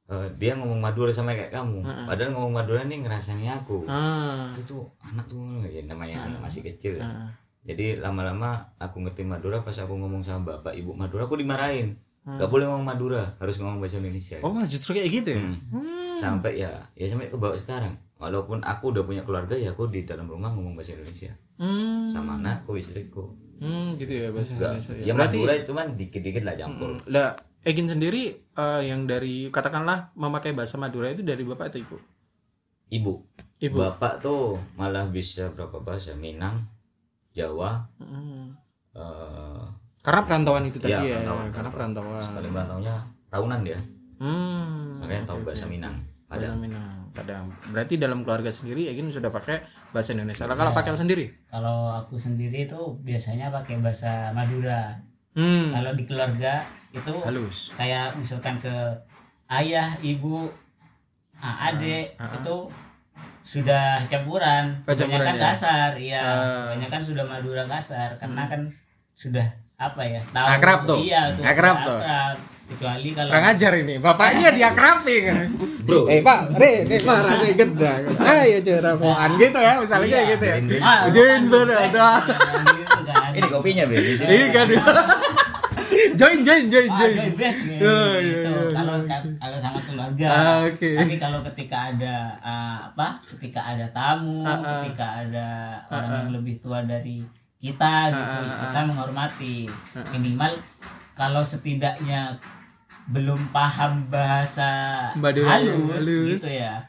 eh, 0.05 0.29
dia 0.37 0.53
ngomong 0.59 0.83
Madura 0.83 1.09
sama 1.09 1.33
kayak 1.33 1.49
kamu. 1.49 1.81
Padahal 1.81 2.31
ngomong 2.37 2.53
Madura 2.59 2.83
nih 2.85 2.99
ngerasani 3.07 3.47
aku. 3.55 3.87
Ah. 3.87 4.51
Itu 4.51 4.61
tuh 4.67 4.83
anak 5.01 5.25
tuh 5.31 5.63
ya 5.65 5.81
namanya 5.87 6.27
anak 6.27 6.43
masih 6.43 6.61
kecil. 6.61 6.99
Ah. 7.01 7.31
Jadi 7.65 7.97
lama-lama 8.03 8.69
aku 8.77 8.99
ngerti 9.01 9.23
Madura 9.25 9.63
pas 9.63 9.79
aku 9.79 9.95
ngomong 9.97 10.21
sama 10.21 10.59
bapak 10.59 10.75
ibu 10.77 10.91
Madura 10.93 11.25
aku 11.25 11.39
dimarahin. 11.39 11.97
Hmm. 12.25 12.35
Gak 12.35 12.49
boleh 12.49 12.65
ngomong 12.65 12.87
Madura, 12.87 13.37
harus 13.37 13.57
ngomong 13.57 13.79
bahasa 13.79 13.97
Indonesia. 13.97 14.41
Oh 14.41 14.57
justru 14.61 14.97
kayak 14.97 15.13
gitu 15.13 15.29
ya. 15.31 15.45
Hmm. 15.45 16.13
Sampai 16.15 16.57
ya, 16.57 16.73
ya 16.93 17.05
sampai 17.05 17.29
ke 17.29 17.37
bawah 17.37 17.53
sekarang. 17.53 17.95
Walaupun 18.17 18.61
aku 18.61 18.91
udah 18.91 19.05
punya 19.05 19.21
keluarga 19.21 19.53
ya 19.53 19.71
aku 19.71 19.87
di 19.87 20.03
dalam 20.03 20.25
rumah 20.25 20.49
ngomong 20.49 20.73
bahasa 20.73 20.95
Indonesia 20.95 21.37
Hmm. 21.55 22.09
sama 22.09 22.35
anakku, 22.35 22.75
istriku. 22.75 23.29
Hmm, 23.55 23.95
gitu 23.95 24.11
ya 24.11 24.29
bahasa 24.29 24.51
Enggak, 24.53 24.73
Indonesia. 24.75 24.95
ya 24.99 25.13
Madura 25.13 25.53
cuman 25.63 25.87
dikit-dikit 25.95 26.43
lah 26.43 26.55
campur. 26.55 26.97
Lah, 27.07 27.37
Egin 27.61 27.87
sendiri 27.87 28.29
eh, 28.51 28.83
yang 28.83 29.05
dari 29.05 29.49
katakanlah 29.49 30.13
memakai 30.15 30.53
bahasa 30.53 30.77
Madura 30.77 31.09
itu 31.09 31.21
dari 31.21 31.41
bapak 31.43 31.71
atau 31.71 31.81
ibu? 31.81 31.97
Ibu, 32.87 33.15
Ibu. 33.59 33.77
bapak 33.79 34.21
tuh 34.21 34.57
malah 34.75 35.05
bisa 35.07 35.49
berapa 35.49 35.77
bahasa 35.79 36.13
Minang 36.13 36.69
Jawa 37.33 37.89
Hmm. 37.97 38.53
eh 38.93 39.65
Karena 40.05 40.21
perantauan 40.21 40.69
itu 40.69 40.77
tadi 40.77 40.93
Iya, 40.93 41.01
ya, 41.01 41.17
perantauan, 41.17 41.49
karena 41.49 41.71
perantauan. 41.73 42.21
sekali 42.23 42.49
merantaunya 42.49 42.95
tahunan 43.27 43.61
dia 43.63 43.79
Hmm. 44.15 45.01
makanya 45.01 45.25
tahu 45.27 45.43
bahasa 45.43 45.65
Minang 45.65 45.97
Bahasa 46.25 46.47
ada 46.47 46.57
Minang, 46.57 46.99
Padang. 47.11 47.45
Berarti 47.69 47.95
dalam 47.97 48.21
keluarga 48.21 48.49
sendiri 48.49 48.87
Egin 48.87 49.07
sudah 49.09 49.29
pakai 49.29 49.61
bahasa 49.91 50.13
Indonesia. 50.13 50.45
Lah, 50.45 50.55
Kalau 50.55 50.73
pakai 50.73 50.93
sendiri? 50.93 51.25
Kalau 51.47 51.79
aku 51.95 52.15
sendiri 52.15 52.65
itu 52.65 52.81
biasanya 53.01 53.49
pakai 53.49 53.79
bahasa 53.79 54.29
Madura. 54.31 54.99
Hmm. 55.33 55.71
Kalau 55.71 55.95
di 55.95 56.05
keluarga 56.05 56.63
itu 56.91 57.13
Halus. 57.23 57.71
kayak 57.73 58.15
misalkan 58.15 58.59
ke 58.59 58.73
ayah, 59.49 59.89
ibu, 60.01 60.47
ah, 61.37 61.71
adik 61.71 62.13
itu 62.19 62.57
sudah 63.43 64.01
campuran. 64.05 64.73
Oh, 64.83 64.91
campuran 64.91 65.23
Kebanyakan 65.23 65.37
ya? 65.37 65.45
kasar, 65.45 65.91
iya. 65.97 66.21
Ah. 66.21 66.31
Kebanyakan 66.73 67.01
sudah 67.05 67.25
Madura 67.25 67.65
kasar 67.65 68.17
karena 68.17 68.43
kan 68.47 68.61
sudah 69.13 69.45
apa 69.75 70.03
ya? 70.03 70.21
Tahu 70.23 70.47
Akrab 70.49 70.81
tuh. 70.85 70.99
Iya, 71.01 71.21
tuh. 71.35 71.43
Akrab 71.43 71.77
tuh. 71.83 72.01
akrab. 72.01 72.37
Kecuali 72.65 73.09
kalau 73.13 73.29
Kurang 73.29 73.47
ajar 73.53 73.73
ini. 73.77 73.95
Bapaknya 74.01 74.49
diakrapi 74.59 75.15
kan. 75.21 75.37
Bro. 75.85 76.09
Eh, 76.09 76.25
Pak, 76.25 76.39
Re, 76.57 76.89
Re, 76.89 76.97
Pak, 76.97 77.19
rasanya 77.21 77.55
gedang. 77.61 78.01
Ayo 78.25 78.59
jerapoan 78.59 79.31
gitu 79.37 79.59
ya, 79.61 79.73
misalnya 79.77 80.09
kayak 80.09 80.27
gitu 80.33 80.45
ya. 80.49 80.57
Din-din. 81.13 81.69
Ah, 81.69 81.85
dah. 81.93 82.19
Gitu 82.25 83.01
kan. 83.05 83.31
ini 83.37 83.49
kopinya 83.53 83.85
di 83.85 84.17
sini 84.17 84.31
Iya 84.33 84.47
kan. 84.49 84.67
join, 86.17 86.39
join, 86.41 86.65
join, 86.73 86.89
Ah, 86.89 86.97
join. 86.99 87.15
join 87.15 87.33
band, 87.37 87.59
gitu. 87.61 87.85
Iya, 87.85 87.99
iya, 88.17 88.39
iya. 88.41 88.63
Kalau 88.73 88.97
kalau 89.37 89.59
sama 89.61 89.79
keluarga. 89.79 90.27
Ah, 90.27 90.59
oke. 90.65 90.91
Tapi 90.97 91.15
kalau 91.21 91.39
ketika 91.53 91.77
ada 91.93 92.15
apa? 92.41 93.09
Ketika 93.29 93.61
ada 93.61 93.87
tamu, 93.93 94.41
Ah, 94.43 94.57
ah. 94.57 94.61
ketika 94.81 95.07
ada 95.21 95.47
orang 95.91 96.11
yang 96.17 96.31
lebih 96.33 96.55
tua 96.59 96.81
dari 96.83 97.21
kita 97.65 98.13
gitu, 98.13 98.41
Ah, 98.45 98.61
kita 98.61 98.81
menghormati. 98.85 99.57
Minimal 100.13 100.53
kalau 101.17 101.41
setidaknya 101.41 102.37
belum 103.09 103.41
paham 103.49 104.05
bahasa 104.09 105.09
halus, 105.17 106.05
halus. 106.05 106.05
gitu 106.45 106.61
ya. 106.61 106.85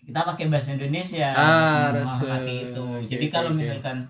Kita 0.00 0.22
pakai 0.22 0.46
bahasa 0.46 0.74
Indonesia 0.74 1.34
Ah, 1.34 1.90
menghormati 1.90 2.54
itu. 2.70 2.82
Oke, 2.96 3.10
Jadi 3.10 3.26
kalau 3.26 3.50
oke. 3.50 3.58
misalkan 3.58 4.06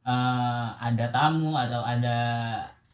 eh, 0.00 0.66
ada 0.80 1.06
tamu 1.12 1.52
atau 1.52 1.84
ada 1.84 2.16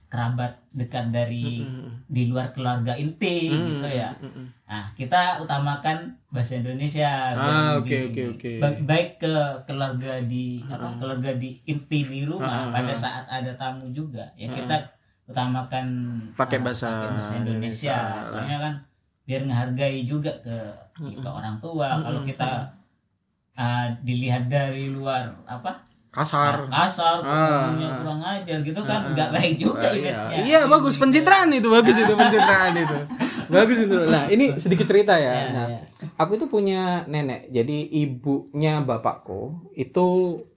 kerabat 0.07 0.63
dekat 0.71 1.11
dari 1.11 1.67
di 2.07 2.23
luar 2.27 2.51
keluarga 2.51 2.95
inti 2.95 3.51
gitu 3.51 3.89
ya. 3.89 4.15
Nah, 4.63 4.91
kita 4.93 5.39
utamakan 5.39 6.15
bahasa 6.29 6.57
Indonesia. 6.57 7.33
Ah, 7.33 7.77
oke, 7.77 8.11
oke, 8.11 8.23
oke. 8.33 8.51
ba- 8.59 8.83
Baik 8.85 9.19
ke 9.19 9.35
keluarga 9.65 10.19
di 10.21 10.63
apa 10.65 10.95
keluarga 10.97 11.31
di 11.33 11.59
inti 11.65 12.03
di 12.03 12.21
rumah 12.23 12.47
pada 12.73 12.93
saat 12.93 13.25
ada 13.27 13.53
tamu 13.55 13.91
juga. 13.91 14.31
Ya 14.35 14.47
kita 14.49 14.77
utamakan 15.27 15.87
Pakai 16.35 16.59
ah, 16.59 16.63
bahasa 16.63 16.87
pakai 16.89 17.09
bahasa 17.13 17.33
Indonesia. 17.37 17.95
Indonesia. 17.95 18.25
Soalnya 18.25 18.57
kan 18.59 18.75
biar 19.27 19.43
menghargai 19.43 19.99
juga 20.03 20.33
ke 20.39 20.57
ke 21.17 21.29
orang 21.29 21.59
tua. 21.59 21.89
Kalau 22.01 22.21
kita 22.23 22.51
ah, 23.55 23.87
dilihat 24.01 24.47
dari 24.47 24.87
luar 24.89 25.35
apa 25.45 25.83
Kasar. 26.17 26.65
kasar, 26.73 27.21
Ah. 27.21 27.77
kurang 28.01 28.25
ajar 28.25 28.65
gitu 28.65 28.81
kan 28.81 29.13
nggak 29.13 29.29
baik 29.37 29.55
juga 29.61 29.85
Ah, 29.85 29.93
iya. 29.93 30.15
Iya 30.41 30.61
bagus. 30.65 30.97
Pencitraan 30.97 31.53
itu 31.53 31.69
bagus 31.69 31.93
itu 31.93 32.13
pencitraan 32.17 32.73
itu. 32.73 32.99
Bagus 33.53 33.79
itu. 33.87 33.95
Nah 34.11 34.27
ini 34.27 34.59
sedikit 34.59 34.91
cerita 34.91 35.15
ya. 35.15 35.31
Iya, 35.31 35.45
nah 35.55 35.67
iya. 35.71 35.79
aku 36.19 36.35
itu 36.35 36.51
punya 36.51 37.07
nenek. 37.07 37.47
Jadi 37.53 37.95
ibunya 38.03 38.83
bapakku 38.83 39.71
itu 39.77 40.07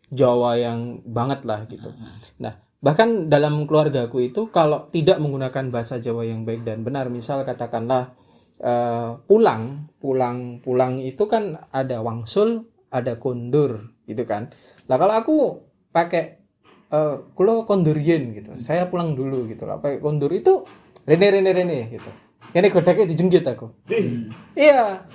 Jawa 0.10 0.58
yang 0.58 1.06
banget 1.06 1.46
lah 1.46 1.70
gitu. 1.70 1.94
Nah 2.42 2.58
bahkan 2.82 3.28
dalam 3.30 3.68
keluargaku 3.68 4.32
itu 4.32 4.50
kalau 4.50 4.88
tidak 4.90 5.20
menggunakan 5.22 5.70
bahasa 5.70 6.00
Jawa 6.00 6.24
yang 6.26 6.48
baik 6.48 6.64
dan 6.66 6.82
benar 6.82 7.12
misal 7.12 7.44
katakanlah 7.46 8.16
eh, 8.58 9.20
pulang 9.28 9.92
pulang 10.00 10.64
pulang 10.64 10.98
itu 10.98 11.28
kan 11.28 11.60
ada 11.70 12.00
wangsul 12.02 12.66
ada 12.90 13.22
kondur 13.22 13.94
gitu 14.10 14.26
kan 14.26 14.50
lah 14.90 14.98
kalau 14.98 15.14
aku 15.14 15.36
pakai 15.94 16.42
eh 16.90 17.16
kulo 17.38 17.70
kondurien 17.70 18.34
gitu. 18.34 18.58
Saya 18.58 18.90
pulang 18.90 19.14
dulu 19.14 19.46
gitu 19.46 19.70
lah. 19.70 19.78
Pakai 19.78 20.02
kondur 20.02 20.34
itu 20.34 20.66
rene 21.06 21.28
rene 21.30 21.52
rene 21.54 21.80
gitu. 21.94 22.10
Ini 22.50 22.66
godaknya 22.74 23.06
dijengkit 23.06 23.46
aku. 23.46 23.70
Iya. 24.58 25.06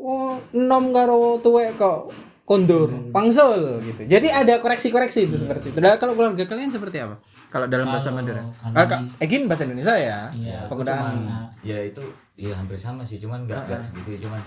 Oh, 0.00 0.40
nom 0.56 0.88
karo 0.88 1.36
tuwek 1.44 1.76
kok 1.76 2.08
kondur, 2.48 3.12
pangsul 3.12 3.84
gitu. 3.84 4.08
Jadi 4.08 4.32
ada 4.32 4.56
koreksi-koreksi 4.56 5.28
itu 5.28 5.36
seperti 5.36 5.76
itu. 5.76 5.84
Nah, 5.84 6.00
kalau 6.00 6.16
keluarga 6.16 6.48
kalian 6.48 6.72
seperti 6.72 7.04
apa? 7.04 7.20
Kalau 7.52 7.68
dalam 7.68 7.92
bahasa 7.92 8.08
Madura. 8.08 8.40
kalau 8.56 8.72
Ah, 8.72 9.04
Egin 9.20 9.44
bahasa 9.44 9.68
Indonesia 9.68 10.00
ya. 10.00 10.32
Iya, 10.32 10.64
Penggunaan. 10.72 11.52
ya 11.60 11.76
itu 11.84 12.00
ya 12.40 12.56
hampir 12.56 12.80
sama 12.80 13.04
sih 13.04 13.20
cuman 13.20 13.44
nggak 13.44 13.68
nggak 13.68 13.80
segitu 13.84 14.24
cuman 14.24 14.40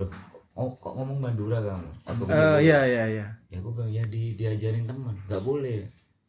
loh, 0.00 0.08
oh 0.54 0.70
kok 0.72 0.92
ngomong 0.92 1.18
Madura 1.20 1.58
kamu 1.58 1.88
Eh, 2.04 2.14
dulu. 2.14 2.30
iya 2.60 2.80
iya 2.82 3.04
iya. 3.08 3.26
ya 3.48 3.56
aku 3.56 3.70
bilang 3.70 3.90
ya 3.90 4.02
di 4.04 4.34
diajarin 4.34 4.84
teman 4.84 5.14
nggak 5.24 5.40
boleh 5.40 5.82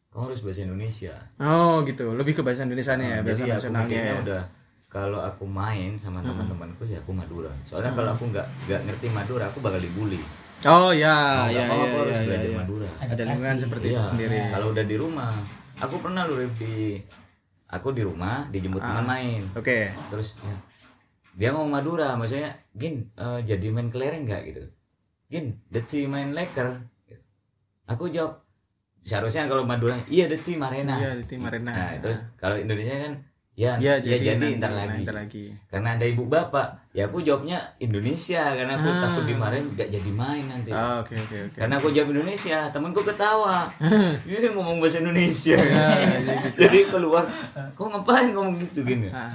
kamu 0.08 0.22
harus 0.26 0.40
bahasa 0.40 0.60
Indonesia 0.62 1.14
Oh 1.38 1.82
gitu, 1.82 2.12
lebih 2.12 2.32
ke 2.32 2.42
bahasa 2.42 2.62
Indonesia 2.62 2.94
nih 2.94 3.06
ya, 3.06 3.18
bahasa 3.20 3.36
jadi 3.36 3.42
aku 3.44 3.56
nasionalnya 3.60 4.00
ya. 4.02 4.14
udah 4.20 4.42
kalau 4.86 5.20
aku 5.20 5.44
main 5.44 5.94
sama 5.94 6.18
teman-temanku 6.20 6.82
ya 6.84 6.98
aku 6.98 7.10
Madura 7.10 7.50
soalnya 7.62 7.92
kalau 7.92 8.10
aku 8.12 8.24
nggak 8.28 8.46
nggak 8.64 8.80
ngerti 8.84 9.06
Madura 9.08 9.44
aku 9.46 9.58
bakal 9.58 9.78
dibully 9.78 10.18
Oh 10.64 10.88
ya, 10.88 11.44
Mau 11.44 11.52
ya, 11.52 11.62
ya, 11.62 11.64
aku 11.68 11.96
harus 12.00 12.16
ya, 12.16 12.24
belajar 12.24 12.48
ya. 12.48 12.56
Madura 12.56 12.88
Ada 12.98 13.22
lingkungan 13.22 13.56
seperti 13.60 13.86
itu 13.86 13.94
Iya, 13.94 14.02
sendiri. 14.02 14.38
kalau 14.48 14.66
udah 14.72 14.84
di 14.84 14.96
rumah 14.96 15.32
aku 15.76 15.94
pernah 16.00 16.24
loh 16.24 16.40
di 16.56 16.96
aku 17.68 17.88
di 17.90 18.00
rumah 18.00 18.48
dijemput 18.48 18.80
Ah. 18.80 18.88
teman 18.88 19.04
main 19.06 19.42
Oke. 19.52 19.92
terus 20.08 20.40
ya, 20.40 20.56
dia 21.36 21.52
mau 21.52 21.64
Madura 21.64 22.16
maksudnya 22.16 22.48
gin 22.72 23.12
eh, 23.14 23.38
jadi 23.42 23.68
main 23.68 23.86
kelereng 23.86 24.24
nggak? 24.24 24.42
Gitu. 24.46 24.62
Gin 25.26 25.46
deci 25.68 26.04
main 26.04 26.32
leker 26.32 26.80
aku 27.86 28.08
jawab 28.08 28.42
seharusnya 29.02 29.46
kalau 29.46 29.62
Madura 29.62 29.94
iya 30.06 30.26
deci 30.26 30.56
marena 30.56 30.96
Iya, 30.96 31.10
di 31.14 31.24
tim 31.26 31.40
Arena. 31.40 31.70
nah 31.70 31.90
terus 31.96 32.18
kalau 32.34 32.56
Indonesia 32.56 32.98
kan 32.98 33.14
ya 33.54 33.72
Ya, 33.78 33.96
ya 33.96 34.20
jadi, 34.20 34.60
ntar 34.60 34.68
nah, 34.68 34.84
lagi. 34.84 35.00
ntar 35.00 35.16
lagi. 35.16 35.44
karena 35.66 35.96
ada 35.96 36.04
ibu 36.04 36.26
bapak. 36.26 36.92
Ya 36.92 37.08
aku 37.08 37.24
jawabnya 37.24 37.56
Indonesia 37.78 38.52
karena 38.52 38.76
aku 38.76 38.84
Ah. 38.84 39.00
takut 39.00 39.24
dimarahin 39.24 39.72
nggak 39.72 39.88
jadi 39.88 40.10
main 40.12 40.44
nanti. 40.44 40.70
Oke 40.72 41.16
oke 41.16 41.36
oke. 41.48 41.56
karena 41.56 41.74
aku 41.76 41.88
jawab 41.88 42.12
Indonesia 42.12 42.68
temanku 42.68 43.00
ketawa. 43.00 43.72
Dia 44.28 44.50
ngomong 44.52 44.76
bahasa 44.76 45.00
Indonesia. 45.00 45.56
Ya, 45.56 45.88
jadi 46.60 46.84
keluar 46.86 47.24
kau 47.72 47.88
ngapain 47.88 48.32
ngomong 48.32 48.60
gitu 48.60 48.82
gini 48.82 49.08
Ah. 49.08 49.32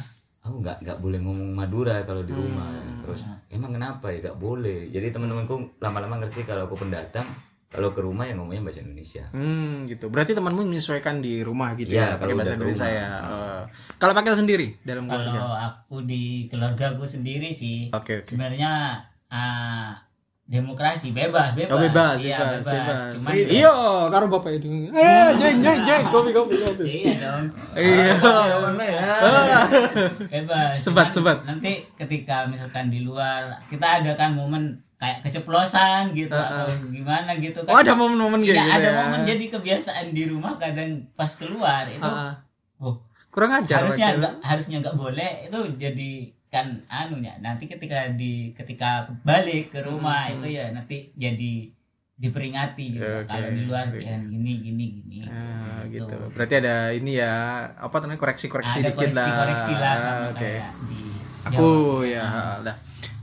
Aku 0.52 0.60
nggak 0.60 0.78
nggak 0.82 0.98
boleh 1.00 1.20
ngomong 1.20 1.50
Madura 1.52 2.04
kalau 2.04 2.22
di 2.22 2.32
rumah 2.32 2.68
Hmm. 2.68 3.02
terus 3.02 3.22
emang 3.48 3.72
kenapa 3.72 4.08
ya 4.08 4.22
nggak 4.22 4.38
boleh 4.38 4.88
jadi 4.88 5.10
teman-temanku 5.10 5.56
lama-lama 5.80 6.20
ngerti 6.20 6.44
kalau 6.44 6.66
aku 6.66 6.78
pendatang 6.78 7.26
kalau 7.68 7.90
ke 7.90 8.00
rumah 8.00 8.24
ya 8.24 8.36
ngomongnya 8.36 8.62
bahasa 8.62 8.84
Indonesia 8.84 9.24
Hmm, 9.32 9.88
gitu. 9.88 10.12
Berarti 10.12 10.36
temanmu 10.36 10.68
menyesuaikan 10.68 11.18
di 11.18 11.40
rumah 11.40 11.72
gitu 11.74 11.96
Iya, 11.96 12.04
ya, 12.04 12.08
pakai 12.14 12.28
kalau 12.28 12.36
bahasa 12.36 12.54
Indonesia 12.54 12.84
ya. 12.86 13.10
Eh, 13.16 13.62
kalau 13.96 14.12
pakai 14.12 14.36
sendiri 14.36 14.68
dalam 14.84 15.08
keluarga. 15.08 15.40
Kalau 15.40 15.56
aku 15.56 15.96
di 16.04 16.24
keluarga 16.46 16.92
aku 16.92 17.08
sendiri 17.08 17.48
sih 17.50 17.88
Oke, 17.96 18.20
oke. 18.20 18.28
sebenarnya 18.28 19.00
ah, 19.32 19.96
demokrasi 20.52 21.16
bebas 21.16 21.56
bebas 21.56 21.72
Oh, 21.72 21.80
bebas, 21.80 22.20
Iya, 22.20 22.36
bebas, 22.36 22.68
bebas. 22.68 23.00
Cuman 23.16 23.34
Iya, 23.48 23.72
karo 24.12 24.26
bapak 24.28 24.52
itu. 24.54 24.68
Eh, 24.92 25.28
join, 25.34 25.58
join, 25.58 25.80
join, 25.82 26.04
kopi, 26.06 26.30
kopi, 26.30 26.56
kopi. 26.60 26.84
iya 27.02 27.16
dong 27.18 27.46
Iya. 27.74 28.14
bebas 30.28 30.76
Sebat, 30.76 31.08
Cuman 31.08 31.14
sebat. 31.14 31.38
nanti 31.46 31.72
ketika 31.96 32.44
misalkan 32.46 32.88
di 32.88 33.02
luar 33.02 33.64
kita 33.66 34.04
ada 34.04 34.12
kan 34.14 34.34
momen 34.34 34.76
kayak 34.98 35.24
keceplosan 35.24 36.14
gitu 36.14 36.30
atau 36.32 36.62
gimana 36.88 37.34
gitu 37.36 37.64
kan 37.64 37.72
Oh, 37.72 37.80
ada 37.80 37.96
momen-momen 37.96 38.44
Iya, 38.44 38.54
gitu 38.54 38.70
ada 38.70 38.86
ya. 38.86 38.92
momen 39.02 39.20
jadi 39.26 39.46
kebiasaan 39.50 40.06
di 40.12 40.24
rumah 40.26 40.54
kadang 40.56 41.08
pas 41.16 41.32
keluar 41.32 41.88
itu 41.88 42.04
Ah, 42.04 42.30
ah. 42.30 42.34
oh 42.80 43.02
kurang 43.30 43.56
ajar 43.56 43.82
harusnya 43.82 44.08
Wakil. 44.10 44.20
nggak 44.20 44.34
harusnya 44.44 44.78
nggak 44.80 44.96
boleh 44.96 45.32
itu 45.48 45.60
jadi 45.80 46.12
kan 46.52 46.68
anunya 46.92 47.40
nanti 47.40 47.64
ketika 47.64 48.12
di 48.12 48.52
ketika 48.52 49.08
balik 49.24 49.72
ke 49.72 49.80
rumah 49.82 50.28
itu 50.28 50.52
ya 50.52 50.68
nanti 50.70 51.08
jadi 51.16 51.72
diperingati 52.22 52.86
gitu 52.94 53.02
Oke, 53.02 53.26
kalau 53.26 53.50
di 53.50 53.62
luar 53.66 53.90
oke. 53.90 53.98
ya 53.98 54.20
gini 54.20 54.62
gini 54.62 54.86
gini 55.00 55.18
Ah, 55.26 55.82
gitu. 55.90 56.12
Berarti 56.36 56.62
ada 56.62 56.92
ini 56.94 57.18
ya, 57.18 57.34
apa 57.74 57.98
namanya 57.98 58.20
koreksi-koreksi 58.20 58.78
ada 58.78 58.94
dikit 58.94 59.10
lah. 59.10 59.26
koreksi-koreksi 59.26 59.74
lah 59.74 59.94
sama 59.96 60.14
Ah, 60.14 60.30
Oke. 60.30 60.38
kayak 60.38 60.70
di 60.86 61.00
Aku 61.42 61.70
ya, 62.06 62.26
dah. 62.62 62.78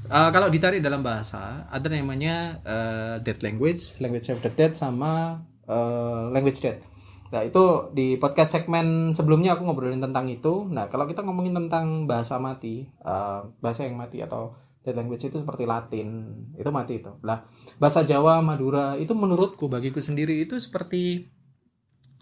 Eh, 0.09 0.31
kalau 0.33 0.49
ditarik 0.51 0.81
dalam 0.81 1.05
bahasa 1.05 1.69
ada 1.69 1.87
namanya 1.87 2.59
eh, 2.65 3.15
dead 3.23 3.39
language, 3.39 4.01
language 4.01 4.33
of 4.33 4.41
the 4.41 4.51
dead 4.51 4.75
sama 4.75 5.39
eh, 5.69 6.23
language 6.33 6.59
dead. 6.59 6.81
Nah 7.29 7.45
itu 7.45 7.93
di 7.93 8.17
podcast 8.17 8.57
segmen 8.57 9.13
sebelumnya 9.13 9.57
aku 9.57 9.69
ngobrolin 9.69 10.01
tentang 10.01 10.29
itu. 10.33 10.65
Nah 10.73 10.89
kalau 10.89 11.05
kita 11.05 11.21
ngomongin 11.21 11.53
tentang 11.57 12.09
bahasa 12.09 12.41
mati, 12.41 12.89
eh, 12.89 13.41
bahasa 13.61 13.85
yang 13.85 14.01
mati 14.01 14.25
atau 14.25 14.57
dead 14.81 14.97
language 14.97 15.29
itu 15.29 15.37
seperti 15.37 15.69
Latin 15.69 16.09
itu 16.57 16.71
mati 16.73 17.05
itu. 17.05 17.13
Lah 17.21 17.45
bahasa 17.77 18.01
Jawa 18.09 18.41
Madura 18.41 18.97
itu 18.97 19.13
menurutku 19.13 19.69
bagiku 19.69 20.01
sendiri 20.01 20.41
itu 20.41 20.57
seperti 20.57 21.29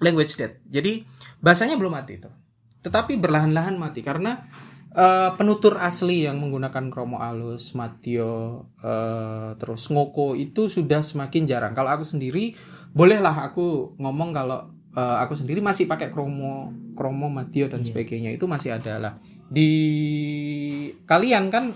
language 0.02 0.34
dead. 0.34 0.58
Jadi 0.66 1.06
bahasanya 1.38 1.78
belum 1.78 1.94
mati 1.94 2.18
itu. 2.18 2.30
Tetapi 2.82 3.14
berlahan-lahan 3.22 3.78
mati 3.78 4.02
karena 4.02 4.42
eh, 4.90 5.30
penutur 5.38 5.78
asli 5.78 6.26
yang 6.26 6.42
menggunakan 6.42 6.90
kromo 6.90 7.22
alus 7.22 7.78
matio 7.78 8.66
eh, 8.82 9.54
terus 9.54 9.86
ngoko 9.86 10.34
itu 10.34 10.66
sudah 10.66 10.98
semakin 10.98 11.46
jarang. 11.46 11.78
Kalau 11.78 11.94
aku 11.94 12.02
sendiri 12.02 12.58
bolehlah 12.90 13.46
aku 13.46 13.94
ngomong 14.02 14.34
kalau 14.34 14.75
eh, 14.96 15.16
aku 15.20 15.32
sendiri 15.32 15.60
masih 15.60 15.84
pakai 15.84 16.08
kromo 16.08 16.72
kromo 16.92 17.28
matio 17.28 17.68
dan 17.68 17.84
sebagainya. 17.84 18.32
Itu 18.32 18.48
masih 18.48 18.72
ada 18.72 18.96
lah. 18.96 19.12
Di 19.46 19.70
kalian 21.04 21.48
kan 21.48 21.70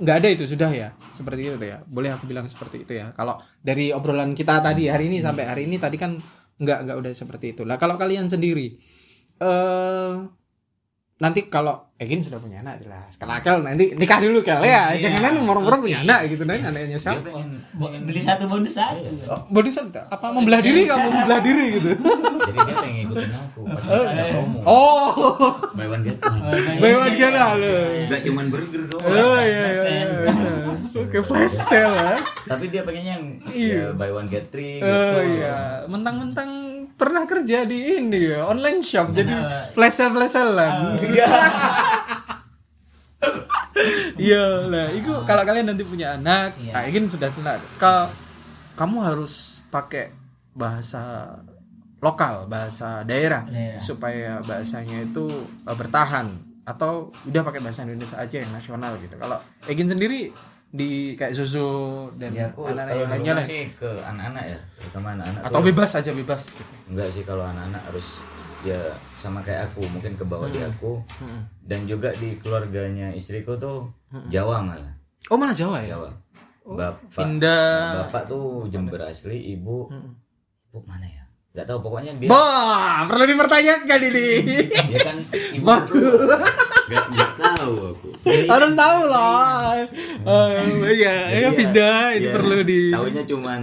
nggak 0.00 0.16
ada 0.18 0.28
itu 0.28 0.44
sudah 0.44 0.68
ya? 0.68 0.90
Seperti 1.08 1.46
itu 1.46 1.60
ya? 1.60 1.84
Boleh 1.86 2.10
aku 2.10 2.26
bilang 2.26 2.48
seperti 2.48 2.82
itu 2.82 2.92
ya? 2.94 3.12
Kalau 3.12 3.38
dari 3.58 3.92
obrolan 3.92 4.32
kita 4.32 4.58
tadi 4.58 4.90
hari 4.90 5.06
ini 5.06 5.20
sampai 5.20 5.44
hari 5.46 5.62
ini 5.64 5.78
tadi 5.78 5.94
kan 5.94 6.18
nggak 6.58 6.78
nggak 6.82 6.96
udah 6.98 7.12
seperti 7.12 7.54
itu. 7.54 7.62
Lah 7.62 7.76
kalau 7.76 7.94
kalian 7.94 8.26
sendiri 8.26 8.74
eh 9.38 10.14
nanti 11.18 11.46
kalau 11.46 11.94
Egin 11.94 12.18
sudah 12.18 12.42
punya 12.42 12.58
anak 12.58 12.82
jelas. 12.82 13.14
Kalau 13.14 13.30
Akel 13.30 13.62
nanti 13.62 13.94
nikah 13.94 14.18
dulu 14.18 14.42
kali 14.42 14.66
ya. 14.66 14.90
Jangan 14.98 15.38
umur-umur 15.38 15.78
punya 15.78 16.02
anak 16.02 16.26
gitu 16.26 16.42
nanti 16.42 16.66
anaknya 16.66 16.98
siapa? 16.98 17.30
Beli 17.78 18.18
satu 18.18 18.50
bonus 18.50 18.74
satu 18.74 18.98
Oh, 19.30 19.46
bonus 19.46 19.78
ada? 19.78 20.10
apa 20.10 20.34
membelah 20.34 20.58
diri? 20.58 20.90
Kamu 20.90 21.06
membelah 21.06 21.38
diri 21.38 21.64
gitu 21.78 21.90
jadi 22.52 22.62
dia 22.62 22.76
pengen 22.76 22.94
ngikutin 23.02 23.32
aku 23.34 23.60
pas 23.66 23.84
ada 23.88 24.24
promo. 24.30 24.58
oh 24.62 25.10
Buy 25.72 25.86
one 25.88 26.02
get 26.04 26.18
one. 26.20 26.40
Lo 26.76 26.86
Enggak 27.08 28.20
cuman 28.22 28.46
burger 28.48 28.82
doang. 28.86 29.08
oh 29.08 29.38
iya 29.38 29.64
iya 29.64 29.82
iya. 29.88 30.08
oke 30.76 31.18
flash 31.22 31.56
sale 31.58 31.96
ya 31.96 32.16
Tapi 32.44 32.64
dia 32.68 32.82
pengennya 32.82 33.12
yang 33.16 33.24
ya, 33.48 33.84
buy 33.92 34.10
one 34.10 34.28
get 34.28 34.48
three 34.48 34.78
gitu. 34.78 34.86
Oh 34.86 35.22
iya, 35.22 35.86
mentang-mentang 35.86 36.50
pernah 36.92 37.24
kerja 37.24 37.64
di 37.64 37.98
ini 37.98 38.30
ya, 38.30 38.44
online 38.44 38.80
shop 38.80 39.10
jadi 39.10 39.32
flash 39.72 39.96
sale 39.96 40.12
flash 40.12 40.32
salean. 40.32 40.98
Iya 44.14 44.66
lah, 44.66 44.90
itu 44.92 45.10
kalau 45.24 45.42
kalian 45.42 45.66
nanti 45.66 45.82
punya 45.82 46.14
anak, 46.14 46.54
Iya. 46.56 46.72
nah 46.72 46.82
ini 46.84 47.06
sudah 47.06 47.30
kenal. 47.30 47.56
Ka- 47.76 48.10
kamu 48.74 48.98
harus 49.00 49.62
pakai 49.68 50.12
bahasa 50.52 51.34
lokal, 52.02 52.50
bahasa 52.50 53.06
daerah 53.06 53.46
Daerah. 53.46 53.78
supaya 53.78 54.42
bahasanya 54.42 55.06
itu 55.06 55.30
uh, 55.62 55.76
bertahan 55.78 56.34
atau 56.62 57.14
udah 57.24 57.42
pakai 57.42 57.62
bahasa 57.62 57.82
Indonesia 57.82 58.18
aja 58.18 58.42
yang 58.42 58.50
nasional 58.50 58.98
gitu. 58.98 59.14
Kalau 59.16 59.38
Egin 59.64 59.86
sendiri 59.86 60.34
di 60.66 61.14
kayak 61.14 61.36
susu 61.36 61.68
dan 62.16 62.32
Ya 62.32 62.48
aku 62.48 62.64
anak-anak 62.64 62.96
yang 62.96 63.10
lainnya 63.12 63.34
lah. 63.38 63.44
sih 63.44 63.68
ke 63.76 63.86
anak-anak 64.02 64.44
ya, 64.50 64.58
terutama 64.80 65.14
anak-anak. 65.14 65.42
atau 65.46 65.60
bebas 65.60 65.90
aja 65.94 66.10
bebas 66.10 66.42
gitu. 66.56 66.74
enggak 66.88 67.08
sih 67.12 67.22
kalau 67.22 67.44
anak-anak 67.44 67.82
harus 67.86 68.06
ya 68.64 68.78
sama 69.12 69.42
kayak 69.42 69.68
aku, 69.68 69.84
mungkin 69.90 70.14
ke 70.16 70.24
bawah 70.24 70.48
di 70.48 70.58
aku. 70.58 71.02
Hmm. 71.20 71.44
Dan 71.60 71.84
juga 71.84 72.14
di 72.16 72.34
keluarganya 72.38 73.12
istriku 73.12 73.54
tuh 73.54 73.90
Jawa 74.26 74.58
malah. 74.64 74.96
Oh 75.30 75.36
malah 75.36 75.52
Jawa 75.52 75.82
ya? 75.84 75.94
Jawa. 75.94 76.10
Bapak 76.62 77.10
Pindah. 77.10 78.06
Bapak 78.06 78.30
tuh 78.30 78.70
Jember 78.70 79.02
asli, 79.02 79.52
ibu 79.52 79.90
ibu 80.66 80.78
mana 80.86 81.04
ya? 81.04 81.21
Gak 81.52 81.68
tahu 81.68 81.78
pokoknya 81.80 82.16
dia 82.16 82.28
Wah, 82.28 83.04
perlu 83.04 83.28
dipertanyakan 83.28 84.00
ini. 84.08 84.28
dia 84.88 85.00
kan 85.04 85.16
ibu 85.56 85.68
gak, 86.88 87.04
gak 87.12 87.32
tahu 87.36 87.74
aku. 87.92 88.08
Harus 88.48 88.72
tahu 88.72 89.00
lah. 89.06 89.76
Oh 90.24 90.48
iya, 90.88 91.28
Jadi 91.28 91.44
ya 91.44 91.50
pindah 91.52 91.96
ini 92.14 92.24
ya, 92.24 92.32
perlu 92.32 92.58
di. 92.62 92.82
Taunya 92.88 93.22
cuman 93.22 93.60